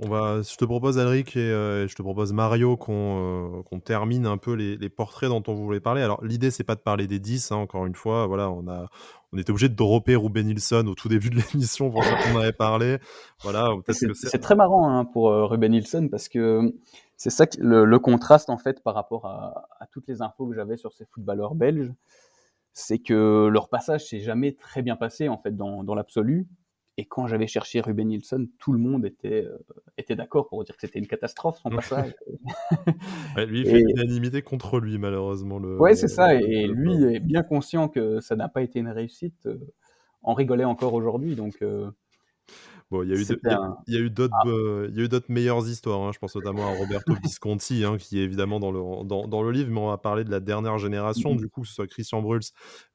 [0.00, 4.26] On va, je te propose, Alric, et euh, je te propose, Mario, qu'on euh, termine
[4.26, 6.02] un peu les, les, portraits dont on voulait parler.
[6.02, 8.28] Alors, l'idée, c'est pas de parler des 10, hein, encore une fois.
[8.28, 8.86] Voilà, on, a,
[9.32, 12.38] on était obligé de dropper Ruben Nilsson au tout début de l'émission pour ça qu'on
[12.38, 12.98] avait parlé.
[13.42, 16.72] Voilà, c'est très marrant hein, pour Ruben Nilsson parce que
[17.16, 20.54] c'est ça le, le, contraste, en fait, par rapport à, à toutes les infos que
[20.54, 21.92] j'avais sur ces footballeurs belges
[22.78, 26.46] c'est que leur passage s'est jamais très bien passé en fait dans, dans l'absolu.
[26.98, 29.56] Et quand j'avais cherché Ruben Nielsen, tout le monde était, euh,
[29.96, 32.14] était d'accord pour dire que c'était une catastrophe son passage.
[33.36, 35.58] lui, il fait l'unanimité contre lui, malheureusement.
[35.60, 36.34] Le, ouais, c'est ça.
[36.34, 39.46] Et lui est bien conscient que ça n'a pas été une réussite.
[39.46, 39.58] Euh,
[40.22, 41.34] en rigolait encore aujourd'hui.
[41.36, 41.90] Donc, euh,
[42.90, 43.26] Bon, il y a eu,
[43.86, 44.48] il y a eu d'autres, ah.
[44.48, 46.00] euh, il y a eu d'autres meilleures histoires.
[46.00, 46.12] Hein.
[46.14, 49.50] Je pense notamment à Roberto Visconti, hein, qui est évidemment dans le, dans, dans, le
[49.50, 51.86] livre, mais on va parler de la dernière génération, mmh du coup, que ce soit
[51.86, 52.40] Christian Bruls,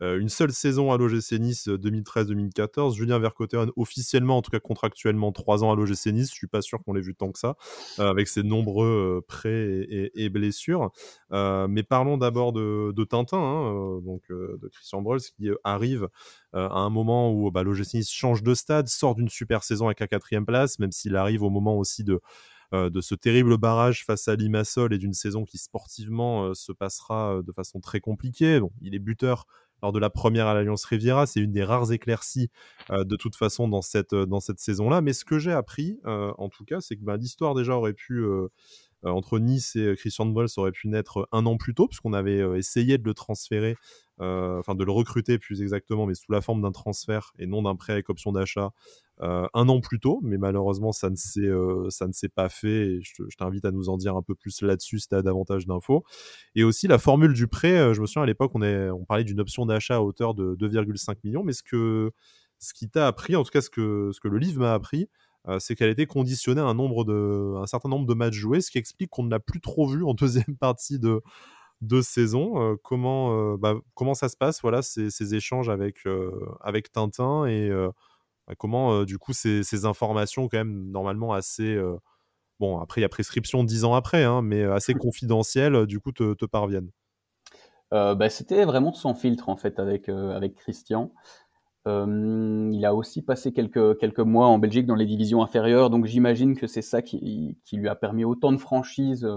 [0.01, 4.59] euh, une seule saison à l'OGC Nice 2013-2014, euh, Julien Vercoteron officiellement, en tout cas
[4.59, 6.29] contractuellement, trois ans à l'OGC Nice.
[6.29, 7.55] Je suis pas sûr qu'on l'ait vu tant que ça,
[7.99, 10.89] avec ses nombreux prêts et, blessures.
[11.31, 16.07] mais parlons d'abord de, de Tintin, hein, donc de Christian Bruls, qui arrive euh,
[16.53, 17.63] à un moment où bah,
[18.07, 21.49] change de stade, sort d'une super saison avec la quatrième place, même s'il arrive au
[21.49, 22.21] moment aussi de,
[22.73, 27.41] euh, ce terrible barrage face à Limassol et d'une saison qui sportivement euh, se passera
[27.45, 28.59] de façon très compliquée.
[28.81, 29.45] Il est buteur
[29.81, 32.49] lors de la première à l'Alliance Riviera, c'est une des rares éclaircies
[32.89, 35.01] de toute façon dans cette, dans cette saison-là.
[35.01, 38.23] Mais ce que j'ai appris, en tout cas, c'est que bah, l'histoire déjà aurait pu
[39.03, 42.39] entre Nice et Christian de ça aurait pu naître un an plus tôt, puisqu'on avait
[42.57, 43.75] essayé de le transférer
[44.21, 47.63] euh, enfin de le recruter plus exactement, mais sous la forme d'un transfert et non
[47.63, 48.71] d'un prêt avec option d'achat
[49.21, 50.19] euh, un an plus tôt.
[50.23, 51.89] Mais malheureusement, ça ne s'est euh,
[52.35, 52.99] pas fait.
[53.01, 56.03] Je, t'invite à nous en dire un peu plus là-dessus si tu as davantage d'infos.
[56.55, 57.93] Et aussi la formule du prêt.
[57.93, 61.43] je me souviens à l'époque, on, parlait d'une option d'achat à hauteur de 2,5 millions,
[61.43, 62.11] mais ce que
[62.59, 65.09] ce qui t'a appris, en tout cas ce que le livre m'a appris,
[65.59, 68.71] c'est qu'elle était conditionnée à un nombre de un certain nombre de matchs joués, ce
[68.71, 71.21] qui explique qu'on ne l'a plus trop vu en deuxième partie de
[71.81, 72.77] deux saisons.
[72.83, 75.97] comment, bah, comment ça se passe, voilà, ces, ces échanges avec,
[76.61, 77.69] avec Tintin et
[78.47, 81.77] bah, comment, du coup, ces, ces, informations, quand même, normalement assez.
[82.59, 86.11] bon, après, il y a prescription dix ans après, hein, mais assez confidentielles, du coup,
[86.13, 86.91] te, te parviennent.
[87.91, 91.11] bah, C'était vraiment sans filtre, en fait, avec, avec Christian.
[91.85, 96.55] Il a aussi passé quelques, quelques mois en Belgique dans les divisions inférieures, donc j'imagine
[96.55, 99.27] que c'est ça qui, qui, lui a permis autant de franchise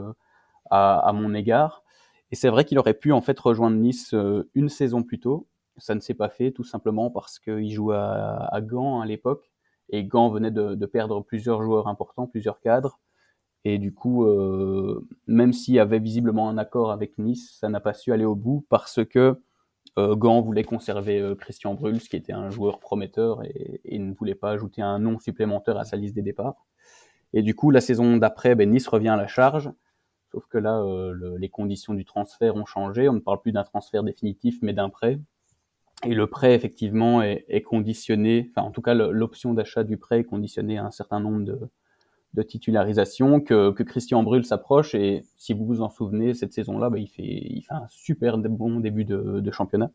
[0.70, 1.82] à, à, mon égard.
[2.30, 5.46] Et c'est vrai qu'il aurait pu en fait rejoindre Nice euh, une saison plus tôt.
[5.76, 9.50] Ça ne s'est pas fait tout simplement parce qu'il jouait à, à, Gand à l'époque
[9.90, 12.98] et Gand venait de, de, perdre plusieurs joueurs importants, plusieurs cadres.
[13.64, 17.80] Et du coup, euh, même s'il y avait visiblement un accord avec Nice, ça n'a
[17.80, 19.35] pas su aller au bout parce que euh,
[19.96, 24.35] Gand voulait conserver euh, Christian Bruls, qui était un joueur prometteur et, et, ne voulait
[24.35, 26.66] pas ajouter un nom supplémentaire à sa liste des départs.
[27.32, 29.70] Et du coup, la saison d'après, ben, Nice revient à la charge
[30.32, 33.09] Sauf que là, euh, les conditions du transfert ont changé.
[33.09, 35.18] On ne parle plus d'un transfert définitif, mais d'un prêt.
[36.04, 40.24] Et le prêt, effectivement, est, conditionné, enfin, en tout cas, l'option d'achat du prêt est
[40.24, 41.59] conditionnée à un certain nombre de,
[42.37, 44.94] de titularisations, que, que Christian Brul s'approche.
[44.94, 48.38] Et si vous vous en souvenez, cette saison-là, bah, il, fait, il fait un super
[48.38, 49.90] bon début de, championnat.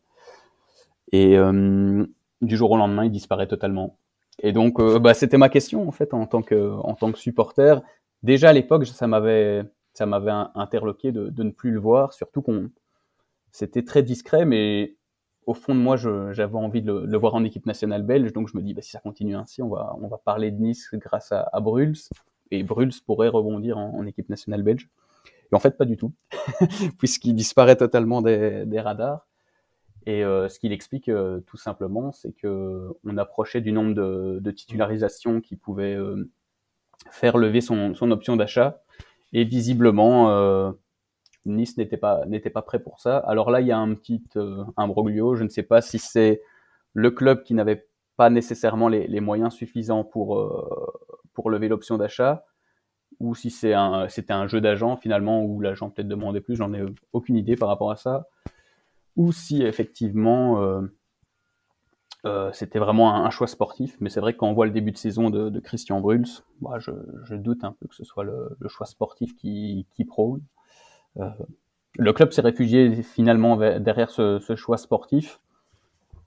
[1.12, 2.06] Et euh,
[2.42, 3.98] du jour au lendemain, il disparaît totalement.
[4.40, 7.20] Et donc, euh, bah, c'était ma question, en fait, en tant que, en tant que
[7.20, 7.82] supporter.
[8.24, 12.42] Déjà, à l'époque, ça m'avait, ça m'avait interloqué de, de ne plus le voir, surtout
[12.42, 12.70] qu'on,
[13.52, 14.96] c'était très discret, mais
[15.46, 18.32] au fond de moi, j'avais envie de le, voir en équipe nationale belge.
[18.34, 20.62] Donc je me dis, bah, si ça continue ainsi, on va, on va parler de
[20.62, 21.96] Nice grâce à, Bruls.
[22.52, 24.90] Et Bruls pourrait rebondir en, équipe nationale belge.
[25.52, 26.14] Et en fait, pas du tout,
[27.00, 29.28] puisqu'il disparaît totalement des, radars.
[30.06, 34.52] Et euh, ce qu'il explique euh, tout simplement, c'est que on approchait du nombre de,
[34.52, 36.30] titularisations qui pouvait euh,
[37.12, 38.82] faire lever son, option d'achat.
[39.34, 40.74] Et visiblement,
[41.46, 43.18] Nice n'était pas n'était pas prêt pour ça.
[43.18, 44.24] Alors là, il y a un petit
[44.76, 45.36] imbroglio.
[45.36, 46.42] Je ne sais pas si c'est
[46.94, 47.88] le club qui n'avait
[48.18, 50.38] pas nécessairement les, moyens suffisants pour
[51.34, 52.46] pour lever l'option d'achat,
[53.20, 56.56] ou si c'était un jeu d'agent finalement où l'agent peut-être demandait plus.
[56.56, 58.28] J'en ai aucune idée par rapport à ça.
[59.18, 60.82] Ou si effectivement
[62.26, 64.92] euh, c'était vraiment un, choix sportif, mais c'est vrai que quand on voit le début
[64.92, 66.28] de saison de, Christian Bruls,
[66.78, 70.42] je, doute un peu que ce soit le, choix sportif qui, qui prône.
[71.18, 71.30] Euh,
[71.98, 75.40] le club s'est réfugié finalement derrière ce, choix sportif.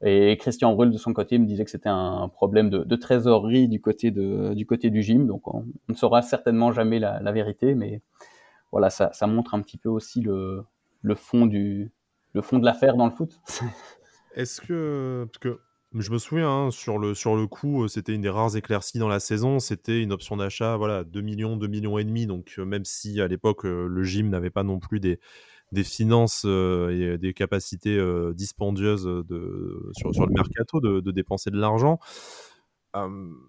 [0.02, 3.80] Et Christian Brul, de son côté, me disait que c'était un problème de, trésorerie du
[3.80, 5.26] côté, du côté du gym.
[5.26, 8.02] Donc, on, ne saura certainement jamais la, vérité, mais
[8.72, 10.64] voilà, ça, montre un petit peu aussi le,
[11.14, 11.90] fond du
[12.32, 13.40] le fond de l'affaire dans le foot.
[14.34, 15.60] Est-ce que parce que
[15.94, 19.06] je me souviens hein, sur le sur le coup, c'était une des rares éclaircies dans
[19.06, 19.60] la saison.
[19.60, 22.26] C'était une option d'achat, voilà, 2 millions, 2 millions et demi.
[22.26, 25.20] Donc même si à l'époque le gym n'avait pas non plus des
[25.74, 28.00] des finances et des capacités
[28.34, 31.98] dispendieuses de sur, le mercato de dépenser de l'argent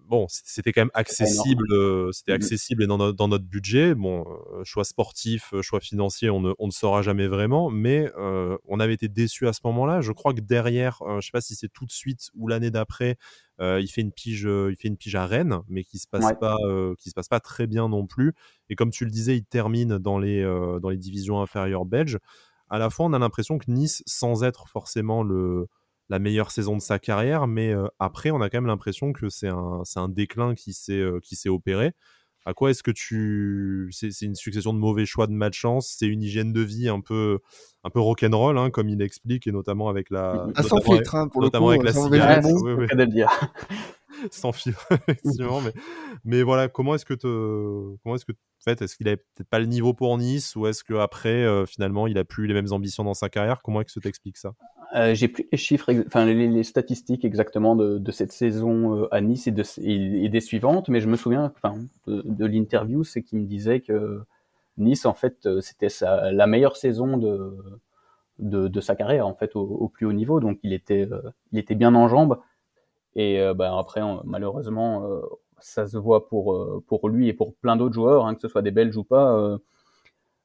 [0.08, 1.66] bon, c'était quand même accessible,
[2.12, 3.94] c'était mmh accessible et dans, notre budget.
[3.94, 4.24] Bon,
[4.64, 9.08] choix sportif, choix financier, on ne, on ne saura jamais vraiment, mais on avait été
[9.08, 10.00] déçus à ce moment-là.
[10.00, 13.16] Je crois que derrière, je sais pas si c'est tout de suite ou l'année d'après,
[13.60, 16.56] il fait une pige, il fait une pige à Rennes, mais qui se passe pas,
[16.98, 18.34] qui se passe pas très bien non plus.
[18.68, 20.42] Et comme tu le disais, il termine dans les
[20.82, 22.18] dans les divisions inférieures belges.
[22.68, 25.68] À la fois, on a l'impression que Nice, sans être forcément le
[26.08, 29.48] la meilleure saison de sa carrière, mais après, on a quand même l'impression que c'est
[29.48, 31.92] un, un, déclin qui s'est s'est opéré.
[32.48, 33.90] À quoi est-ce que tu.
[33.90, 37.40] C'est une succession de mauvais choix de malchance, c'est une hygiène de vie un peu,
[37.82, 40.46] un peu rock'n'roll, hein, comme il explique, et notamment avec la.
[40.54, 42.44] Ah, sans filtre, hein, pour notamment le coup, avec la cigarette.
[42.62, 43.08] Oui, oui.
[43.08, 43.28] dire.
[44.30, 45.60] sans filtre, effectivement.
[45.60, 45.72] mais,
[46.24, 48.32] mais voilà, comment est-ce que te, comment est-ce que
[48.72, 52.24] est-ce qu'il avait peut-être pas le niveau pour Nice, ou est-ce qu'après, finalement, il a
[52.24, 53.62] plus les mêmes ambitions dans sa carrière?
[53.62, 54.52] Comment est-ce que tu t'expliques ça?
[54.94, 59.46] Euh, j'ai plus les chiffres, enfin les, statistiques exactement de, cette saison euh, à Nice
[59.46, 61.52] et, de, des suivantes, mais je me souviens,
[62.06, 64.22] de, l'interview, c'est qu'il me disait que
[64.78, 67.58] Nice, en fait, euh, c'était la meilleure saison de,
[68.38, 70.40] de, sa carrière, en fait, au, plus haut niveau.
[70.40, 71.08] Donc, il était,
[71.52, 72.38] il était bien en jambes.
[73.16, 75.08] Et ben, après, malheureusement,
[75.60, 78.62] ça se voit pour, pour lui et pour plein d'autres joueurs, hein, que ce soit
[78.62, 79.58] des Belges ou pas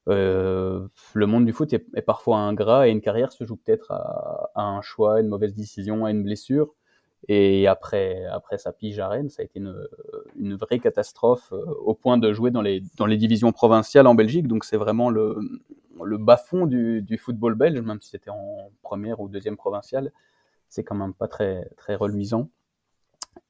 [0.08, 4.50] euh, le monde du foot est, parfois ingrat et une carrière se joue peut-être à,
[4.56, 6.74] un choix, une mauvaise décision, à une blessure.
[7.28, 11.94] Et après, après sa pige à Rennes, ça a été une, vraie catastrophe euh, au
[11.94, 14.48] point de jouer dans les, dans les divisions provinciales en Belgique.
[14.48, 15.38] Donc c'est vraiment le,
[16.02, 20.10] le bas-fond du, du, football belge, même si c'était en première ou deuxième provinciale.
[20.68, 22.48] C'est quand même pas très, très reluisant.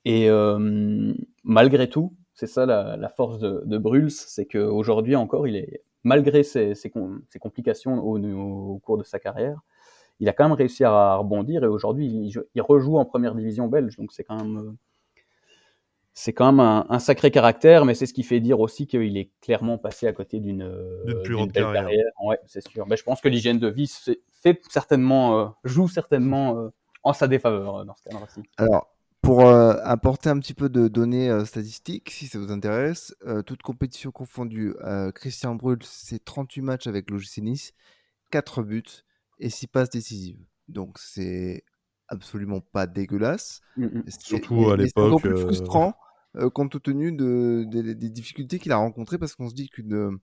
[0.04, 1.14] Et euh,
[1.44, 5.82] malgré tout, c'est ça la, la, force de, de Bruls, c'est qu'aujourd'hui encore, il est
[6.04, 6.74] malgré ses,
[7.40, 9.60] complications au, cours de sa carrière,
[10.20, 13.96] il a quand même réussi à rebondir et aujourd'hui il, rejoue en première division belge.
[13.96, 14.76] Donc c'est quand même
[16.14, 19.30] c'est quand même un, sacré caractère, mais c'est ce qui fait dire aussi qu'il est
[19.40, 20.68] clairement passé à côté d'une
[21.06, 22.04] belle carrière.
[22.22, 22.86] Ouais, c'est sûr.
[22.86, 23.90] Mais je pense que l'hygiène de vie
[24.42, 26.68] fait certainement euh, joue certainement euh,
[27.02, 28.26] en sa défaveur euh, dans ce cas-là
[28.58, 28.91] Alors
[29.22, 33.42] pour euh, apporter un petit peu de données euh, statistiques, si ça vous intéresse, euh,
[33.42, 34.74] toute compétition confondue,
[35.14, 37.72] Christian Brul, c'est 38 matchs avec l'OGC Nice,
[38.32, 38.82] 4 buts
[39.38, 40.38] et 6 passes décisives.
[40.68, 41.64] Donc c'est
[42.08, 43.60] absolument pas dégueulasse.
[43.76, 44.04] Mmh, mmh.
[44.18, 45.20] Surtout à l'époque.
[45.22, 45.94] C'est frustrant
[46.54, 50.18] compte tenu de, des difficultés qu'il a rencontrées parce qu'on se dit qu'une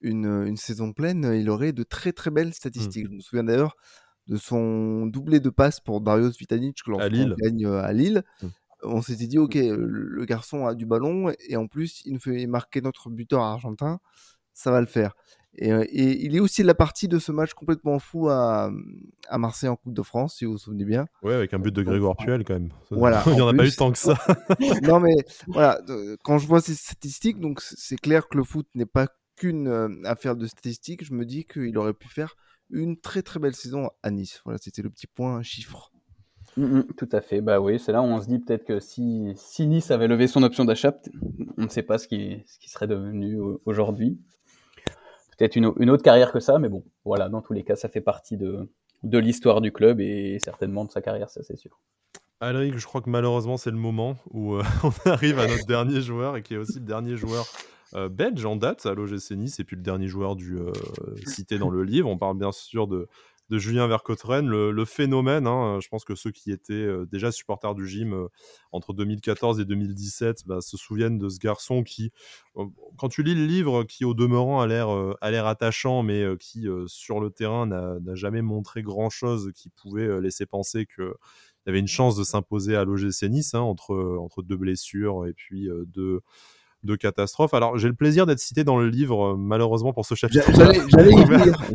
[0.00, 3.04] une, une, saison pleine, il aurait de très très belles statistiques.
[3.04, 3.10] Mmh.
[3.10, 3.76] Je me souviens d'ailleurs
[4.28, 8.22] de son doublé de passe pour Darius Vitanic que l'on gagne euh, à Lille.
[8.42, 8.46] Mmh.
[8.82, 12.46] On s'était dit, ok, le garçon a du ballon et en plus, il nous fait
[12.46, 14.00] marquer notre buteur argentin,
[14.52, 15.14] ça va le faire.
[15.58, 18.70] Et, et, il est aussi la partie de ce match complètement fou à,
[19.28, 21.06] à Marseille en Coupe de France, si vous vous souvenez bien.
[21.22, 22.68] Ouais, avec un but de Grégoire Puel quand même.
[22.90, 23.22] Voilà.
[23.26, 24.18] il n'y en, a pas eu tant que ça.
[24.82, 25.80] non, mais voilà,
[26.22, 30.36] quand je vois ces statistiques, donc c'est clair que le foot n'est pas qu'une affaire
[30.36, 31.04] de statistiques.
[31.04, 32.36] Je me dis qu'il aurait pu faire
[32.70, 34.40] une très très belle saison à Nice.
[34.44, 35.92] Voilà, c'était le petit point chiffre.
[36.56, 37.40] Mmh, mmh, tout à fait.
[37.40, 40.26] Bah oui, c'est là où on se dit peut-être que si, si Nice avait levé
[40.26, 40.96] son option d'achat,
[41.58, 44.18] on ne sait pas ce qui, ce qui serait devenu aujourd'hui.
[45.36, 47.90] Peut-être une, une, autre carrière que ça, mais bon, voilà, dans tous les cas, ça
[47.90, 48.70] fait partie de,
[49.02, 51.78] de l'histoire du club et certainement de sa carrière, ça c'est sûr.
[52.40, 56.00] Alric, je crois que malheureusement, c'est le moment où euh, on arrive à notre dernier
[56.00, 57.46] joueur et qui est aussi le dernier joueur
[57.94, 60.72] euh, belge en date à l'OGC Nice et puis le dernier joueur du euh,
[61.26, 62.08] cité dans le livre.
[62.08, 63.06] On parle bien sûr de,
[63.48, 65.46] de Julien Vercotteren, le, le phénomène.
[65.46, 68.28] Hein, je pense que ceux qui étaient euh, déjà supporters du gym
[68.72, 72.10] entre 2014 et 2017 bah, se souviennent de ce garçon qui,
[72.96, 74.88] quand tu lis le livre, qui au demeurant a l'air
[75.20, 80.20] a l'air attachant, mais qui sur le terrain n'a jamais montré grand chose qui pouvait
[80.20, 81.14] laisser penser que
[81.64, 85.32] il avait une chance de s'imposer à l'OGC Nice hein, entre, entre deux blessures et
[85.32, 86.20] puis deux,
[86.82, 87.54] de catastrophe.
[87.54, 90.50] Alors, j'ai le plaisir d'être cité dans le livre, euh, malheureusement pour ce chapitre.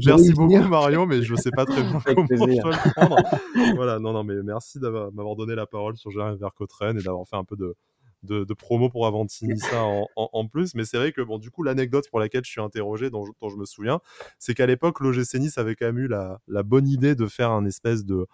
[0.05, 3.17] Merci beaucoup, Mario, mais je ne sais pas très bien comment je le prendre.
[3.75, 7.27] voilà, non, non, mais merci d'avoir m'avoir donné la parole sur Jérémy Vercottren et d'avoir
[7.27, 7.75] fait un peu de,
[8.23, 10.75] de, promo pour Avantini ça en, en, plus.
[10.75, 13.31] Mais c'est vrai que, bon, du coup, l'anecdote pour laquelle je suis interrogé, dont je,
[13.41, 13.99] dont je me souviens,
[14.39, 17.51] c'est qu'à l'époque, l'OGC Nice avait quand même eu la, la bonne idée de faire
[17.51, 18.27] un espèce de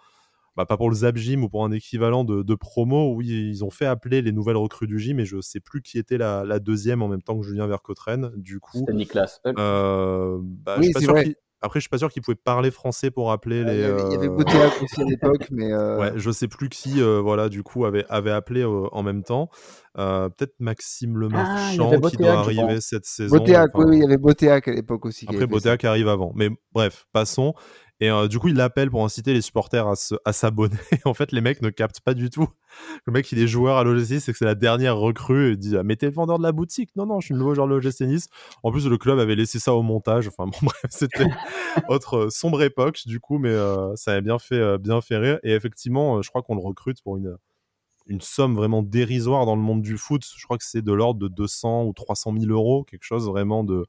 [0.56, 3.70] bah, pas pour le Zap Gym ou pour un équivalent de, promo, oui, ils ont
[3.70, 7.02] fait appeler les nouvelles recrues du gym, et je sais plus qui était la, deuxième
[7.02, 8.32] en même temps que Julien Vercottren.
[8.36, 9.40] Du coup, c'était Niklas.
[9.46, 12.70] Euh, bah, oui, je suis pas sûr après, je suis pas sûr qu'ils pouvaient parler
[12.70, 13.74] français pour appeler les.
[13.74, 14.70] Il y avait, euh...
[14.80, 15.72] aussi à l'époque, mais.
[15.72, 15.98] Euh...
[15.98, 19.24] Ouais, je sais plus qui, euh, voilà, du coup, avait, avait appelé euh, en même
[19.24, 19.50] temps.
[19.94, 23.36] Peut-être Maxime Lemarchand ah, qui doit arriver cette saison.
[23.36, 25.26] Botéac, oui, il y avait Botéac à l'époque aussi.
[25.28, 26.32] Après, Botéac arrive avant.
[26.36, 27.54] Mais bref, passons.
[28.00, 29.86] Et euh, du coup, il l'appelle pour inciter les supporters
[30.24, 30.76] à, s'abonner.
[31.04, 32.48] en fait, les mecs ne captent pas du tout.
[33.06, 35.52] Le mec, il est joueur à l'OGC, c'est que c'est la dernière recrue.
[35.52, 36.90] Il dit ah, Mettez le vendeur de la boutique.
[36.94, 38.28] Non, non, je suis le nouveau joueur de l'OGC Nice.
[38.62, 40.28] En plus, le club avait laissé ça au montage.
[40.28, 41.26] Enfin, bon, bref, c'était
[41.88, 45.38] autre euh, sombre époque, du coup, mais euh, ça avait bien fait, bien fait rire.
[45.42, 47.36] Et effectivement, je crois qu'on le recrute pour une,
[48.06, 50.24] une somme vraiment dérisoire dans le monde du foot.
[50.36, 53.64] Je crois que c'est de l'ordre de 200 ou 300 000 euros, quelque chose vraiment
[53.64, 53.86] de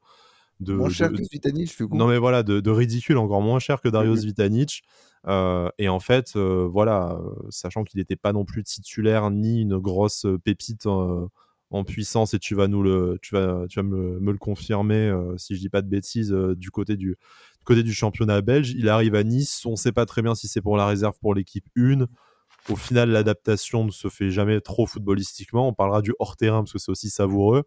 [0.60, 4.82] de, moins cher que Non, mais voilà, de, ridicule, encore moins cher que Dario Zvitanic.
[5.26, 9.62] Euh, et en fait, euh, voilà, euh, sachant qu'il n'était pas non plus titulaire ni
[9.62, 14.18] une grosse pépite en puissance, et tu vas nous le, tu vas, tu vas me,
[14.18, 17.16] le confirmer si je dis pas de bêtises du côté du,
[17.64, 18.72] côté du championnat belge.
[18.72, 21.16] Il arrive à Nice, on ne sait pas très bien si c'est pour la réserve
[21.20, 22.06] pour l'équipe 1.
[22.68, 25.68] Au final, l'adaptation ne se fait jamais trop footballistiquement.
[25.68, 27.64] On parlera du hors terrain parce que c'est aussi savoureux.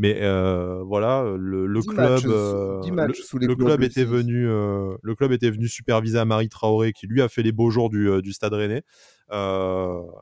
[0.00, 5.32] Mais euh, voilà, le, le club, euh, le, le club était venu, euh, le club
[5.32, 8.32] était venu superviser à Marie Traoré, qui lui a fait les beaux jours du, du
[8.32, 8.84] Stade Rennais.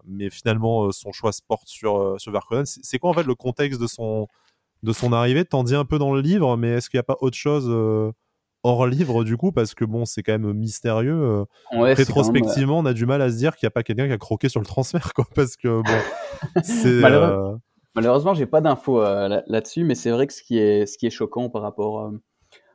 [0.07, 2.65] mais finalement, son choix se porte sur sur Verkonen.
[2.65, 4.29] C'est quoi en fait le contexte de son
[4.83, 5.45] de son arrivée?
[5.45, 7.71] T'en dis un peu dans le livre, mais est-ce qu'il n'y a pas autre chose
[8.63, 9.53] hors livre du coup?
[9.53, 13.57] Parce que bon c'est quand même mystérieux rétrospectivement on a du mal à se dire
[13.57, 16.01] qu'il n'y a pas quelqu'un qui a croqué sur le transfert quoi parce que bon
[16.65, 17.03] c'est
[17.97, 21.63] Malheureusement, j'ai pas d'infos euh, là-dessus, mais c'est vrai que ce qui est, choquant par
[21.63, 22.11] rapport euh,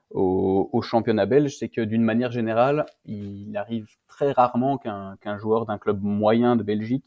[0.10, 5.78] au, championnat belge, c'est que d'une manière générale, il arrive très rarement qu'un joueur d'un
[5.78, 7.06] club moyen de Belgique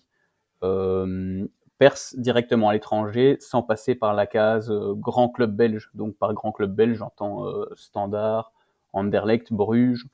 [0.63, 1.45] euh,
[1.79, 5.91] perce directement à l'étranger sans passer par la case grand club belge.
[5.95, 8.53] Donc par grand club belge, j'entends Standard,
[8.93, 10.07] Anderlecht, Bruges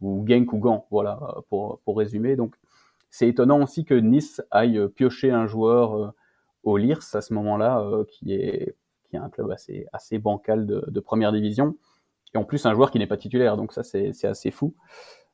[0.00, 2.36] ou Genk ou Gand, voilà, pour, pour résumer.
[2.36, 2.54] Donc
[3.10, 6.14] c'est étonnant aussi que Nice aille piocher un joueur
[6.62, 8.74] au à ce moment-là, euh, qui est
[9.08, 11.76] qui est un club assez assez bancal de, première division,
[12.34, 14.74] et en plus un joueur qui n'est pas titulaire, donc ça c'est assez fou.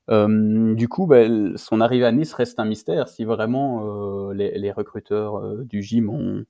[0.09, 1.25] Euh, du coup, bah,
[1.57, 3.09] son arrivée à Nice reste un mystère.
[3.09, 6.45] Si vraiment euh, les, recruteurs du gym ont,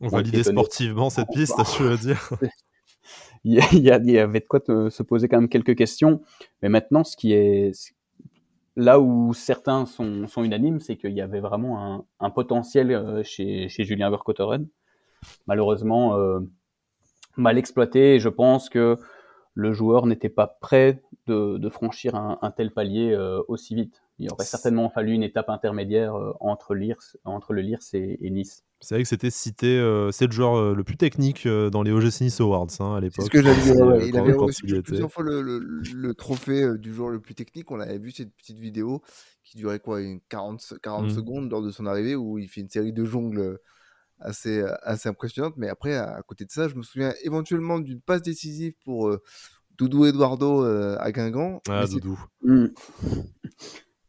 [0.00, 2.28] on validé sportivement cette piste, je veux dire.
[3.44, 6.20] il, y avait de quoi se poser quand même quelques questions.
[6.60, 7.72] Mais maintenant, ce qui est,
[8.76, 14.10] Là où certains sont, unanimes, c'est qu'il y avait vraiment un, potentiel euh, chez, Julien
[14.10, 14.66] Vercotteren.
[15.46, 16.40] Malheureusement, euh,
[17.36, 18.16] mal exploité.
[18.16, 18.96] Et je pense que
[19.54, 24.02] le joueur n'était pas prêt de, franchir un, un, tel palier euh, aussi vite.
[24.18, 26.74] Il aurait certainement fallu une étape intermédiaire euh, entre,
[27.24, 28.64] entre le Lirs et, Nice.
[28.80, 31.92] C'est vrai que c'était cité, euh, c'est le joueur euh, le plus technique dans les
[31.92, 33.16] OGC Nice Awards hein, à l'époque.
[33.18, 34.08] C'est ce que j'avais dit.
[34.08, 37.70] il avait reçu plusieurs fois le, le, trophée du joueur le plus technique.
[37.70, 39.02] On avait vu cette petite vidéo
[39.44, 41.10] qui durait quoi, une 40, 40 mmh.
[41.10, 43.58] secondes lors de son arrivée où il fait une série de jongles
[44.18, 45.54] assez, assez impressionnante.
[45.58, 49.14] Mais après, à côté de ça, je me souviens éventuellement d'une passe décisive pour
[49.76, 51.60] Doudou Eduardo à Guingamp.
[51.68, 52.18] Ah, Doudou.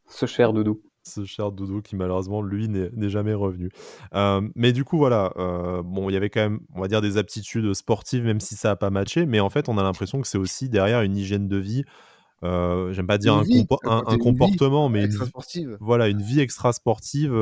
[0.08, 3.70] Ce cher Doudou ce cher Doudou qui malheureusement lui n'est jamais revenu.
[4.54, 5.32] mais du coup voilà,
[5.84, 8.72] bon il y avait quand même on va dire des aptitudes sportives même si ça
[8.72, 11.48] a pas matché, mais en fait on a l'impression que c'est aussi derrière une hygiène
[11.48, 11.84] de vie.
[12.42, 17.32] J'aime pas dire un, comportement, mais une, voilà une vie extra sportive.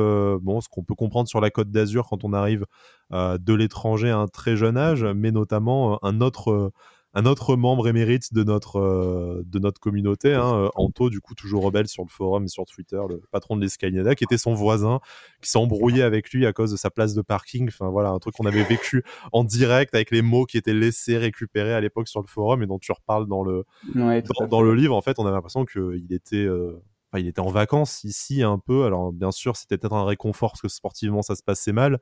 [0.41, 2.65] bon, ce qu'on peut comprendre sur la Côte d'Azur quand on arrive
[3.11, 6.71] de l'étranger à un très jeune âge, mais notamment un autre
[7.13, 11.35] un autre membre émérite de notre, euh, de notre communauté, hein, euh, Anto, du coup,
[11.35, 14.53] toujours rebelle sur le forum et sur Twitter, le patron de l'Escalinada, qui était son
[14.53, 14.99] voisin,
[15.41, 17.69] qui s'est embrouillé avec lui à cause de sa place de parking.
[17.69, 21.17] Enfin, voilà, un truc qu'on avait vécu en direct avec les mots qui étaient laissés,
[21.17, 23.63] récupérés à l'époque sur le forum et dont tu reparles dans le,
[23.95, 24.95] dans, le livre.
[24.95, 26.35] En fait, on avait l'impression qu'il était.
[26.37, 26.81] Euh,
[27.15, 28.83] il était en vacances ici un peu.
[28.83, 31.99] Alors bien sûr, c'était peut-être un réconfort parce que sportivement ça se passait mal.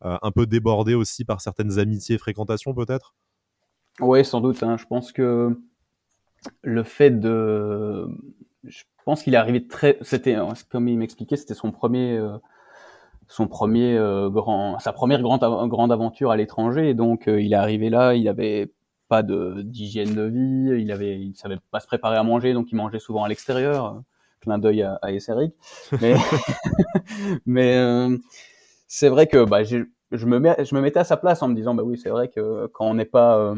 [0.00, 3.14] un peu débordé aussi par certaines amitiés et fréquentations peut-être.
[4.00, 4.62] Oui, sans doute.
[4.62, 4.76] Hein.
[4.76, 5.56] Je pense que
[6.62, 8.06] le fait de,
[8.64, 10.36] je pense qu'il est arrivé très, c'était
[10.70, 12.36] comme il m'expliquait, c'était son premier, euh,
[13.28, 16.94] son premier euh, grand, sa première grande grande aventure à l'étranger.
[16.94, 18.72] Donc euh, il est arrivé là, il avait
[19.08, 22.72] pas de d'hygiène de vie, il avait, il savait pas se préparer à manger, donc
[22.72, 24.02] il mangeait souvent à l'extérieur.
[24.40, 25.54] Clin d'œil à, à Esseric.
[26.02, 26.16] Mais,
[27.46, 28.08] mais
[28.86, 29.78] c'est vrai que bah, je
[30.26, 32.28] me mets, je me mettais à sa place en me disant bah oui, c'est vrai
[32.28, 33.54] que quand on n'est pas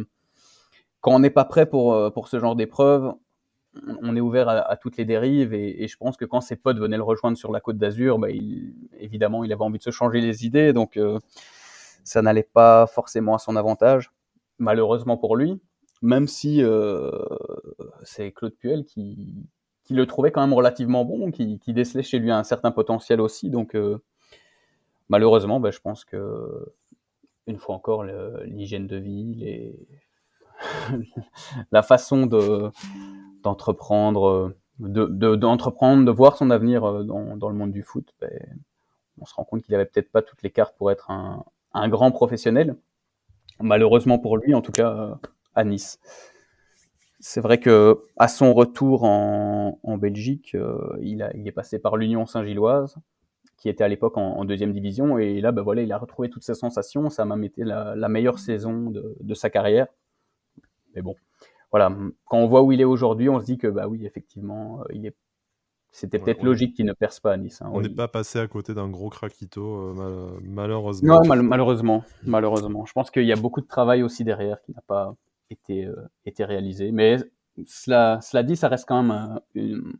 [1.00, 3.14] quand on n'est pas prêt pour, euh, pour ce genre d'épreuve,
[4.02, 6.96] on est ouvert à, toutes les dérives et, je pense que quand ses potes venaient
[6.96, 8.28] le rejoindre sur la côte d'Azur, bah,
[8.98, 11.18] évidemment, il avait envie de se changer les idées, donc euh,
[12.02, 14.12] ça n'allait pas forcément à son avantage,
[14.58, 15.60] malheureusement pour lui,
[16.00, 17.10] même si euh,
[18.02, 19.46] c'est Claude Puel qui,
[19.84, 23.50] qui, le trouvait quand même relativement bon, qui, décelait chez lui un certain potentiel aussi,
[23.50, 23.76] donc
[25.10, 26.72] malheureusement, bah, je pense que
[27.46, 28.04] une fois encore,
[28.44, 29.86] l'hygiène de vie, les,
[31.72, 32.70] la façon de
[33.42, 38.30] d'entreprendre, de, d'entreprendre, de, voir son avenir euh, dans, dans le monde du foot, ben,
[39.20, 41.88] on se rend compte qu'il avait peut-être pas toutes les cartes pour être un, un
[41.88, 42.76] grand professionnel.
[43.60, 45.14] Malheureusement pour lui, en tout cas euh,
[45.54, 45.98] à Nice.
[47.20, 51.78] C'est vrai que à son retour en, en Belgique, euh, il, a, il est passé
[51.78, 52.96] par l'Union Saint-Gilloise,
[53.56, 56.42] qui était à l'époque en, deuxième division, et là, ben voilà, il a retrouvé toutes
[56.44, 57.08] ses sensations.
[57.08, 59.86] Ça m'a été la, la meilleure saison de, de sa carrière.
[60.96, 61.14] Mais bon,
[61.70, 61.94] voilà,
[62.24, 64.94] quand on voit où il est aujourd'hui, on se dit que bah oui, effectivement, euh,
[64.94, 65.14] il est
[65.92, 67.62] c'était peut-être logique qu'il ne perce pas à Nice.
[67.62, 71.22] Hein, on n'est pas passé à côté d'un gros craquito, euh, malheureusement.
[71.24, 72.84] Non, malheureusement, malheureusement.
[72.84, 75.14] Je pense qu'il y a beaucoup de travail aussi derrière qui n'a pas
[75.48, 76.92] été, euh, été réalisé.
[76.92, 77.16] Mais
[77.66, 79.40] cela, cela dit, ça reste quand même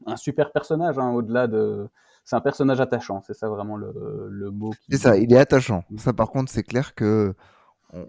[0.05, 1.89] un, super personnage, hein, au-delà de.
[2.25, 4.73] C'est un personnage attachant, c'est ça vraiment le, le mot.
[4.73, 4.79] Qui...
[4.91, 5.85] C'est ça, il est attachant.
[5.97, 7.35] Ça, par contre, c'est clair que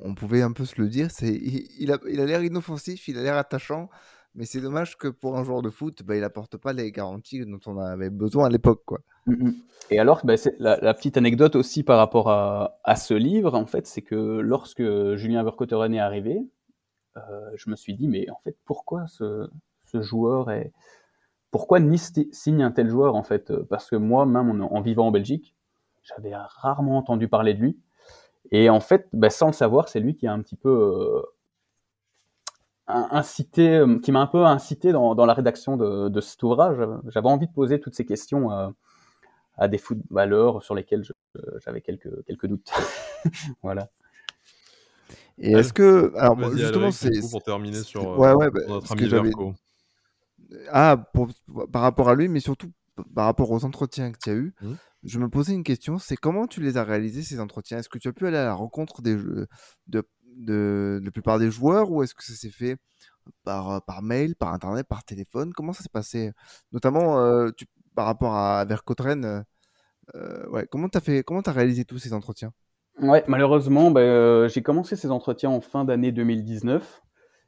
[0.04, 1.10] on, pouvait un peu se le dire.
[1.12, 3.90] C'est, il, a, l'air inoffensif, il a l'air attachant,
[4.36, 7.46] mais c'est dommage que pour un joueur de foot, bah, il apporte pas les garanties
[7.46, 9.00] dont on avait besoin à l'époque, quoi.
[9.26, 9.54] Mmh, mmh.
[9.90, 14.02] Et alors, bah, la, petite anecdote aussi par rapport à, ce livre, en fait, c'est
[14.02, 14.84] que lorsque
[15.16, 16.40] Julien Vercotteren est arrivé,
[17.18, 17.22] euh,
[17.56, 19.50] je me suis dit, mais en fait, pourquoi ce,
[19.94, 20.72] joueur est,
[21.52, 23.54] pourquoi Nice signe un tel joueur en fait?
[23.64, 25.56] Parce que moi, même en vivant en Belgique,
[26.04, 27.80] j'avais rarement entendu parler de lui.
[28.52, 31.22] Et en fait, bah, sans le savoir, c'est lui qui a un petit peu euh,
[32.88, 36.78] incité, euh, qui m'a un peu incité dans, dans la rédaction de, de, cet ouvrage.
[37.08, 38.74] J'avais envie de poser toutes ces questions à,
[39.58, 41.04] à des footballeurs sur lesquels
[41.66, 42.72] j'avais quelques, quelques doutes.
[43.62, 43.90] voilà.
[45.40, 49.54] Et est-ce que, alors justement, c'est pour terminer sur, ouais, ouais, bah, notre ami Verco.
[50.72, 51.28] Ah, pour,
[51.72, 52.72] par rapport à lui, mais surtout
[53.14, 54.54] par rapport aux entretiens que tu as eu.
[54.62, 54.74] Mmh
[55.08, 57.78] je me posais une question, c'est comment tu les as réalisés ces entretiens?
[57.78, 59.48] Est-ce que tu as pu aller à la rencontre de,
[59.88, 62.76] la plupart des joueurs ou est-ce que ça s'est fait
[63.44, 65.54] par, euh, par mail, par internet, par téléphone?
[65.54, 66.32] Comment ça s'est passé?
[66.74, 67.50] Notamment euh,
[67.96, 69.46] par rapport à Vercotren,
[70.16, 72.52] euh, comment tu as, fait, comment as réalisé tous ces entretiens?
[73.00, 77.02] Malheureusement, bah, j'ai commencé ces entretiens en fin d'année 2019.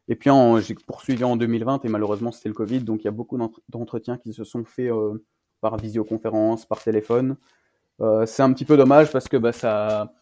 [0.07, 0.31] Et puis
[0.61, 3.37] j'ai poursuivi en 2020 et malheureusement c'était le Covid, donc il y a beaucoup
[3.67, 4.89] d'entretiens qui se sont faits
[5.61, 7.37] par visioconférence, par téléphone.
[8.01, 10.13] Euh, c'est un petit peu dommage parce que bah, ça,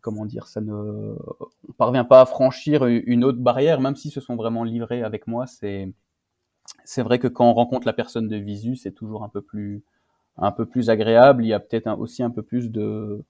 [0.00, 4.20] comment dire, ça ne on parvient pas à franchir une autre barrière, même s'ils se
[4.20, 5.46] sont vraiment livrés avec moi.
[5.46, 5.92] C'est
[6.84, 9.82] c'est vrai que quand on rencontre la personne de visu, c'est toujours un peu plus
[10.38, 11.44] un peu plus agréable.
[11.44, 13.24] Il y a peut-être aussi un peu plus de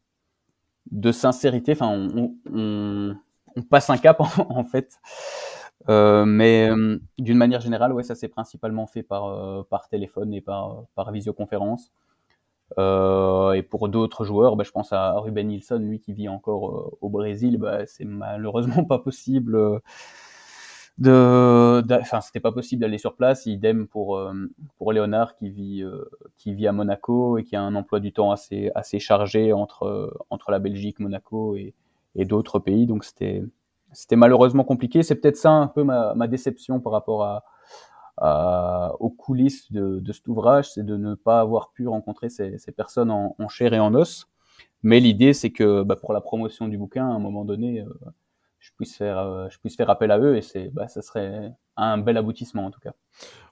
[0.90, 1.72] de sincérité.
[1.72, 3.16] Enfin, on, on,
[3.56, 4.98] on passe un cap en fait.
[5.88, 10.32] Euh, mais euh, d'une manière générale, ouais, ça s'est principalement fait par, euh, par téléphone
[10.34, 11.92] et par, par visioconférence.
[12.78, 17.08] et pour d'autres joueurs, bah, je pense à Ruben Nilsson, lui qui vit encore au
[17.10, 19.80] Brésil, bah, c'est malheureusement pas possible
[20.98, 24.32] de, enfin c'était pas possible d'aller sur place idem pour euh,
[24.78, 26.04] pour Léonard qui vit euh,
[26.36, 30.16] qui vit à Monaco et qui a un emploi du temps assez assez chargé entre
[30.30, 31.74] entre la Belgique Monaco et,
[32.14, 33.42] et d'autres pays donc c'était
[33.94, 37.42] c'était malheureusement compliqué c'est peut-être ça un peu ma, déception par rapport
[39.00, 43.48] aux coulisses de, cet ouvrage c'est de ne pas avoir pu rencontrer ces, personnes en,
[43.48, 44.26] chair et en os
[44.82, 47.84] mais l'idée c'est que bah, pour la promotion du bouquin à un moment donné
[48.64, 51.52] je puisse faire, euh, je puisse faire appel à eux et c'est, bah, ça serait
[51.76, 52.94] un bel aboutissement en tout cas.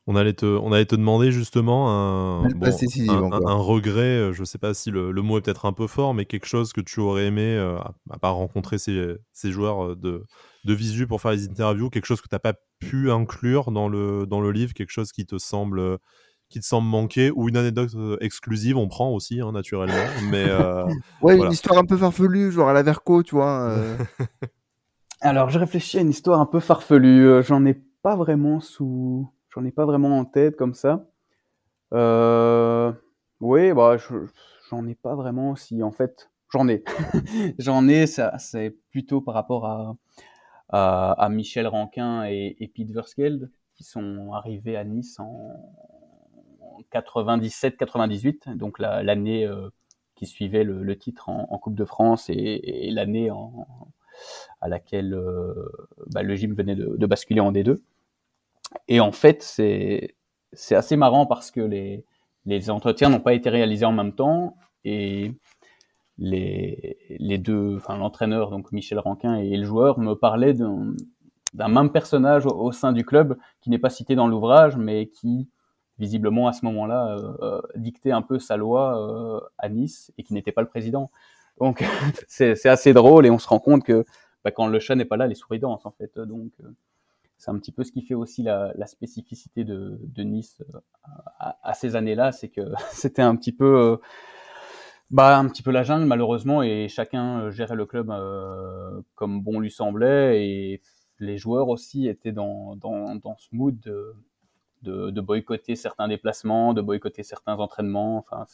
[0.07, 4.59] On allait te, on allait te demander justement un, un, regret, euh, je ne sais
[4.59, 7.27] pas si le, mot est peut-être un peu fort, mais quelque chose que tu aurais
[7.27, 7.79] aimé, euh,
[8.11, 10.25] à, part rencontrer ces, ces joueurs de,
[10.65, 13.89] de visu pour faire les interviews, quelque chose que tu n'as pas pu inclure dans
[13.89, 15.99] le, dans le livre, quelque chose qui te semble
[16.49, 19.95] qui te semble manquer ou une anecdote exclusive, on prend aussi hein, naturellement.
[20.31, 20.45] Mais
[21.23, 23.75] ouais, une histoire un peu farfelue, genre à la Verco, tu vois.
[25.23, 27.29] Alors, je réfléchis à une histoire un peu farfelue.
[27.29, 31.07] Euh, j'en ai pas vraiment sous, j'en ai pas vraiment en tête comme ça.
[31.93, 32.93] Euh...
[33.41, 33.97] Oui, bah,
[34.71, 35.57] j'en ai pas vraiment.
[35.57, 36.85] Si, en fait, j'en ai.
[37.59, 38.07] j'en ai.
[38.07, 39.97] C'est plutôt par rapport à,
[40.69, 45.51] à, Michel Ranquin et, et Pete Verskeld qui sont arrivés à Nice en
[46.93, 49.71] 97-98, donc l'année euh,
[50.15, 53.31] qui suivait le, titre en, Coupe de France et, l'année
[54.61, 55.69] à laquelle euh,
[56.09, 57.79] bah, le gym venait de, basculer en D2.
[58.89, 63.93] Et en fait, c'est assez marrant parce que les, entretiens n'ont pas été réalisés en
[63.93, 65.33] même temps et
[66.19, 72.47] les, deux, enfin l'entraîneur, donc Michel Ranquin et le joueur, me parlaient d'un même personnage
[72.47, 75.49] au, sein du club qui n'est pas cité dans l'ouvrage, mais qui
[75.99, 80.35] visiblement à ce moment-là euh, dictait un peu sa loi euh, à Nice et qui
[80.35, 81.11] n'était pas le président.
[81.61, 81.85] Donc
[82.29, 84.05] c'est assez drôle et on se rend compte que
[84.45, 86.19] bah, quand le chat n'est pas là, les souris dansent en fait.
[86.19, 86.69] Donc euh,
[87.43, 90.79] c'est un petit peu ce qui fait aussi la, spécificité de, Nice euh,
[91.41, 92.61] à, ces années-là, c'est que
[92.93, 93.97] c'était un petit peu euh,
[95.11, 98.13] bah, un petit peu la jungle malheureusement et chacun gérait le club
[99.17, 100.83] comme bon lui semblait et
[101.19, 104.15] les joueurs aussi étaient dans, dans, dans ce mood de,
[104.83, 108.19] de, boycotter certains déplacements, de boycotter certains entraînements.
[108.19, 108.47] Enfin,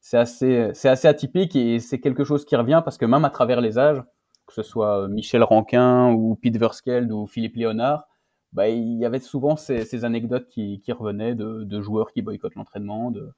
[0.00, 3.60] c'est assez, assez atypique et c'est quelque chose qui revient parce que même à travers
[3.60, 4.02] les âges,
[4.48, 8.08] que ce soit Michel Ranquin ou Pete Verskeld ou Philippe Léonard,
[8.56, 12.22] bah, il y avait souvent ces, ces anecdotes qui, qui revenaient de, de, joueurs qui
[12.22, 13.10] boycottent l'entraînement.
[13.10, 13.30] De,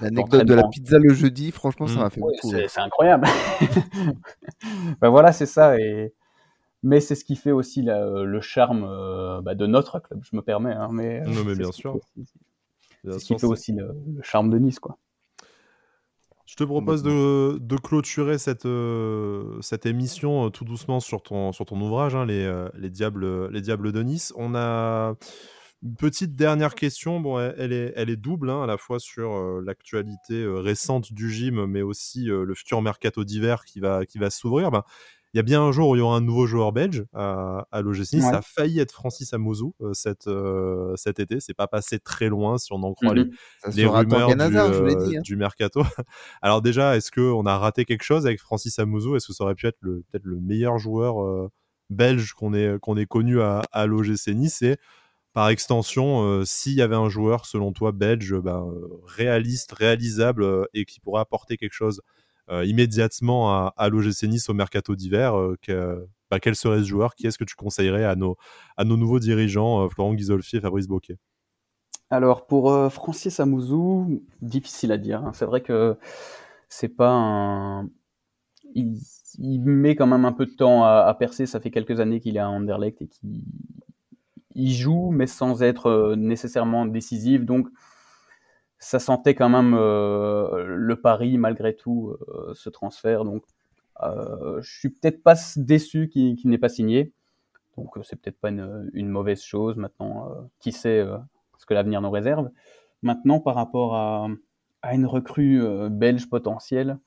[0.00, 2.50] L'anecdote de la pizza le jeudi, franchement, ça m'a fait beaucoup.
[2.50, 3.28] C'est incroyable.
[5.02, 5.78] ben voilà, c'est ça.
[5.78, 6.14] Et...
[6.82, 10.40] Mais c'est ce qui fait aussi le charme euh, bah, de notre club, je me
[10.40, 10.72] permets.
[10.72, 11.98] Hein, mais, non, mais bien sûr.
[13.04, 14.96] C'est ce qui fait aussi le, le charme de Nice, quoi.
[16.46, 21.52] Je te propose de, de clôturer cette, euh, cette émission euh, tout doucement sur ton,
[21.52, 24.32] sur ton ouvrage, hein, les, euh, les, Diables, les Diables de Nice.
[24.36, 25.14] On a
[25.82, 27.20] une petite dernière question.
[27.20, 31.64] Bon, elle, est, elle est double, hein, à la fois sur l'actualité récente du gym,
[31.64, 34.70] mais aussi le futur mercato d'hiver qui va, qui va s'ouvrir.
[34.70, 34.82] Ben,
[35.34, 37.66] il y a bien un jour où il y aura un nouveau joueur belge à,
[37.72, 38.20] à l'OGC.
[38.20, 41.40] Ça a failli être Francis Amouzou euh, cet, euh, cet été.
[41.40, 43.88] C'est pas passé très loin si on en croit les, mhm.
[43.88, 45.20] rumeurs du, euh, hein.
[45.22, 45.82] du, mercato.
[46.42, 49.16] Alors déjà, est-ce qu'on a raté quelque chose avec Francis Amouzou?
[49.16, 51.50] Est-ce que ça aurait pu être peut-être le meilleur joueur
[51.90, 54.76] belge qu'on ait, qu'on ait connu à, à l'OGC Nice Et
[55.32, 58.72] par extension, s'il y avait un joueur, selon toi, belge, ben,
[59.04, 64.54] réaliste, réalisable et qui pourrait apporter quelque chose euh, immédiatement à, à l'OGC Nice au
[64.54, 67.14] mercato d'hiver, euh, bah, quel serait ce joueur?
[67.14, 68.36] Qui est-ce que tu conseillerais à nos,
[68.76, 71.16] à nos nouveaux dirigeants, euh, Florent Ghisolfi et Fabrice Boquet?
[72.10, 75.24] Alors pour Francis Amouzou, difficile à dire.
[75.24, 75.32] Hein.
[75.32, 75.96] C'est vrai que
[76.68, 77.88] c'est pas un.
[78.74, 79.00] Il,
[79.38, 81.46] met quand même un peu de temps à, percer.
[81.46, 83.42] Ça fait quelques années qu'il est à Anderlecht et qu'il
[84.54, 87.44] il joue, mais sans être nécessairement décisif.
[87.44, 87.68] Donc
[88.84, 93.24] ça sentait quand même euh, le pari malgré tout euh, ce transfert.
[93.24, 93.42] Donc,
[94.02, 97.10] euh, je suis peut-être pas déçu qu'il n'ait pas signé.
[97.78, 99.76] Donc, c'est peut-être pas une, mauvaise chose.
[99.76, 100.28] Maintenant,
[100.60, 101.04] qui sait
[101.58, 102.50] ce que l'avenir nous réserve.
[103.02, 104.28] Maintenant, par rapport à,
[104.82, 105.60] à une recrue
[105.90, 106.98] belge potentielle,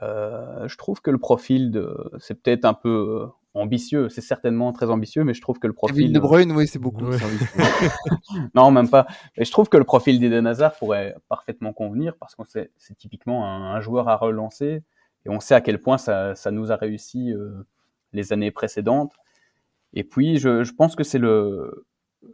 [0.00, 1.84] je trouve que le profil
[2.20, 4.08] c'est peut-être un peu ambitieux.
[4.08, 6.12] C'est certainement très ambitieux, mais je trouve que le profil.
[6.12, 7.06] De Bruyne, oui, c'est beaucoup.
[8.54, 9.06] non, même pas.
[9.38, 13.46] Mais je trouve que le profil d'Eden Hazard pourrait parfaitement convenir parce que c'est typiquement
[13.46, 14.82] un, joueur à relancer
[15.24, 17.66] et on sait à quel point ça, ça nous a réussi euh,
[18.12, 19.12] les années précédentes.
[19.94, 21.86] Et puis, je, je pense que c'est le,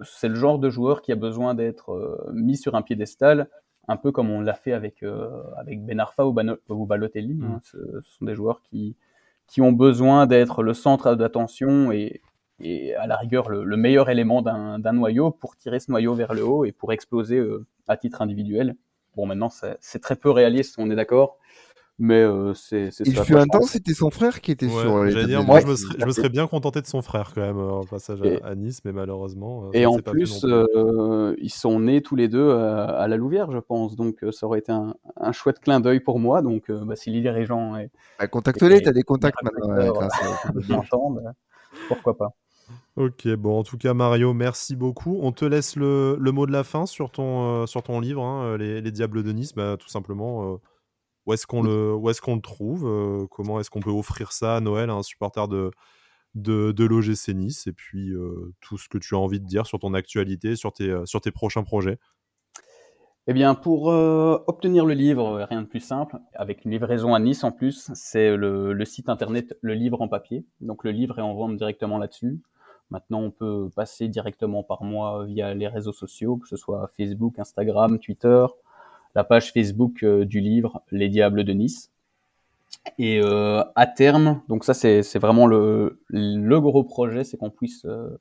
[0.03, 3.49] c'est le genre de joueur qui a besoin d'être euh, mis sur un piédestal,
[3.89, 6.35] un peu comme on l'a fait avec, euh, avec Ben Arfa ou,
[6.69, 7.41] ou Balotelli.
[7.43, 7.57] Hein.
[7.57, 7.61] Mm.
[7.63, 8.97] Ce, ce, sont des joueurs qui,
[9.51, 12.23] qui ont besoin d'être le centre d'attention et
[12.97, 16.65] à la rigueur le, meilleur élément d'un noyau pour tirer ce noyau vers le haut
[16.65, 18.77] et pour exploser euh, à titre individuel.
[19.17, 21.37] Bon, maintenant, c'est très peu réaliste, on est d'accord.
[22.03, 25.45] Mais euh, c'est Il fut un temps, c'était son frère qui était sur les dire,
[25.45, 27.85] moi, je me, serais, je me, serais, bien contenté de son frère quand même au
[27.85, 29.71] passage à, Nice, mais malheureusement.
[29.75, 30.47] et en plus,
[31.39, 33.97] ils sont nés tous les deux à, la Louvière, je pense.
[33.97, 36.41] Donc, ça aurait été un, un chouette clin d'œil pour moi.
[36.41, 37.75] Donc, bah, si les dirigeants.
[38.19, 40.09] Bah, contacte-les, tu as des contacts maintenant.
[41.89, 42.31] pourquoi pas.
[42.97, 45.19] Ok, bon, en tout cas, Mario, merci beaucoup.
[45.21, 48.57] On te laisse le, le mot de la fin sur ton, sur ton livre, hein,
[48.57, 49.53] les, les, Diables de Nice.
[49.55, 50.59] Bah, tout simplement
[51.27, 54.57] où est-ce qu'on le, où est-ce qu'on le trouve Comment est-ce qu'on peut offrir ça
[54.57, 55.71] à Noël à un supporter de,
[56.35, 59.67] de, de l'OGC Nice Et puis euh, tout ce que tu as envie de dire
[59.67, 61.99] sur ton actualité, sur tes, euh, sur tes prochains projets?
[63.27, 67.45] Eh bien, pour obtenir le livre, rien de plus simple, avec une livraison à Nice
[67.45, 70.47] en plus, c'est le, le, site internet Le Livre en papier.
[70.61, 72.41] Donc le livre est en vente directement là-dessus.
[72.91, 77.39] Maintenant, on peut passer directement par moi via les réseaux sociaux, que ce soit Facebook,
[77.39, 78.47] Instagram, Twitter,
[79.15, 81.91] la page Facebook euh, du livre Les Diables de Nice.
[82.99, 87.85] Et euh, à terme, donc ça c'est vraiment le, le gros projet, c'est qu'on puisse
[87.85, 88.17] euh,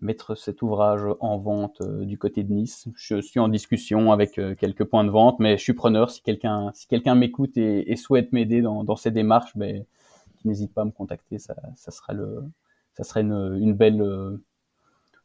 [0.00, 2.88] mettre cet ouvrage en vente du côté de Nice.
[2.94, 6.10] Je suis en discussion avec quelques points de vente, mais je suis preneur.
[6.10, 9.84] Si quelqu'un si quelqu'un m'écoute et, souhaite m'aider dans, dans ces démarches, ben,
[10.44, 11.38] n'hésite pas à me contacter.
[11.38, 12.44] Ça, ça serait le
[12.94, 14.38] ça serait une, une belle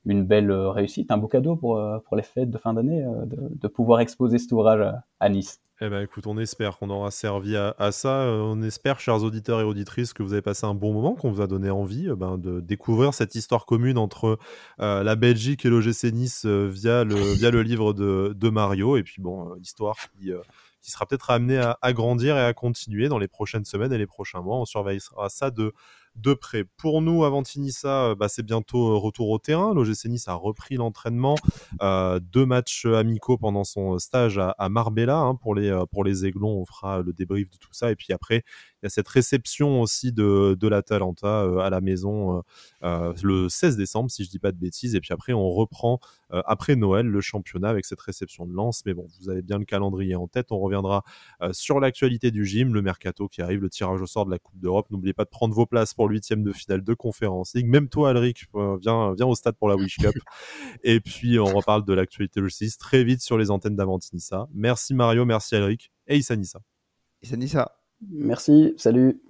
[0.05, 3.03] une belle euh, réussite, un beau cadeau pour, euh, pour les fêtes de fin d'année,
[3.03, 5.59] euh, de, de, pouvoir exposer cet ouvrage à, Nice.
[5.81, 8.27] Eh ben écoute, on espère qu'on aura servi à, à, ça.
[8.29, 11.41] On espère, chers auditeurs et auditrices, que vous avez passé un bon moment, qu'on vous
[11.41, 14.39] a donné envie ben, de découvrir cette histoire commune entre
[14.77, 18.95] la Belgique et l'OGC Nice via, le, via le livre de, de Mario.
[18.95, 20.31] Et puis bon, l'histoire qui,
[20.79, 23.97] qui sera peut-être amenée à, à, grandir et à continuer dans les prochaines semaines et
[23.97, 24.57] les prochains mois.
[24.57, 25.73] On surveillera ça de,
[26.15, 26.63] de près.
[26.77, 29.73] Pour nous, avant Tinissa, euh, bah, c'est bientôt euh, retour au terrain.
[29.73, 31.35] L'OGC Nice a repris l'entraînement.
[31.81, 35.17] Euh, deux matchs amicaux pendant son stage à, Marbella.
[35.17, 37.91] Hein, pour, les, pour les Aiglons, on fera le débrief de tout ça.
[37.91, 38.43] Et puis après,
[38.81, 42.43] il y a cette réception aussi de, de l'Atalanta à la maison
[42.81, 44.95] le 16 décembre, si je dis pas de bêtises.
[44.95, 45.99] Et puis après, on reprend
[46.31, 48.83] après Noël le championnat avec cette réception de lance.
[48.85, 50.51] Mais bon, vous avez bien le calendrier en tête.
[50.51, 51.03] On reviendra
[51.51, 54.59] sur l'actualité du gym, le mercato qui arrive, le tirage au sort de la Coupe
[54.59, 54.87] d'Europe.
[54.89, 57.67] N'oubliez pas de prendre vos places pour huitième de finale de conférence League.
[57.67, 60.13] Même toi, Alric, euh, viens, viens au stade pour la Wish Cup.
[60.83, 64.47] Et puis, on reparle de l'actualité le 6 très vite sur les antennes d'Avantinissa.
[64.53, 66.59] Merci Mario, merci Alric et Issa Nissa.
[67.21, 67.77] Issa Nissa.
[68.09, 69.21] Merci, salut.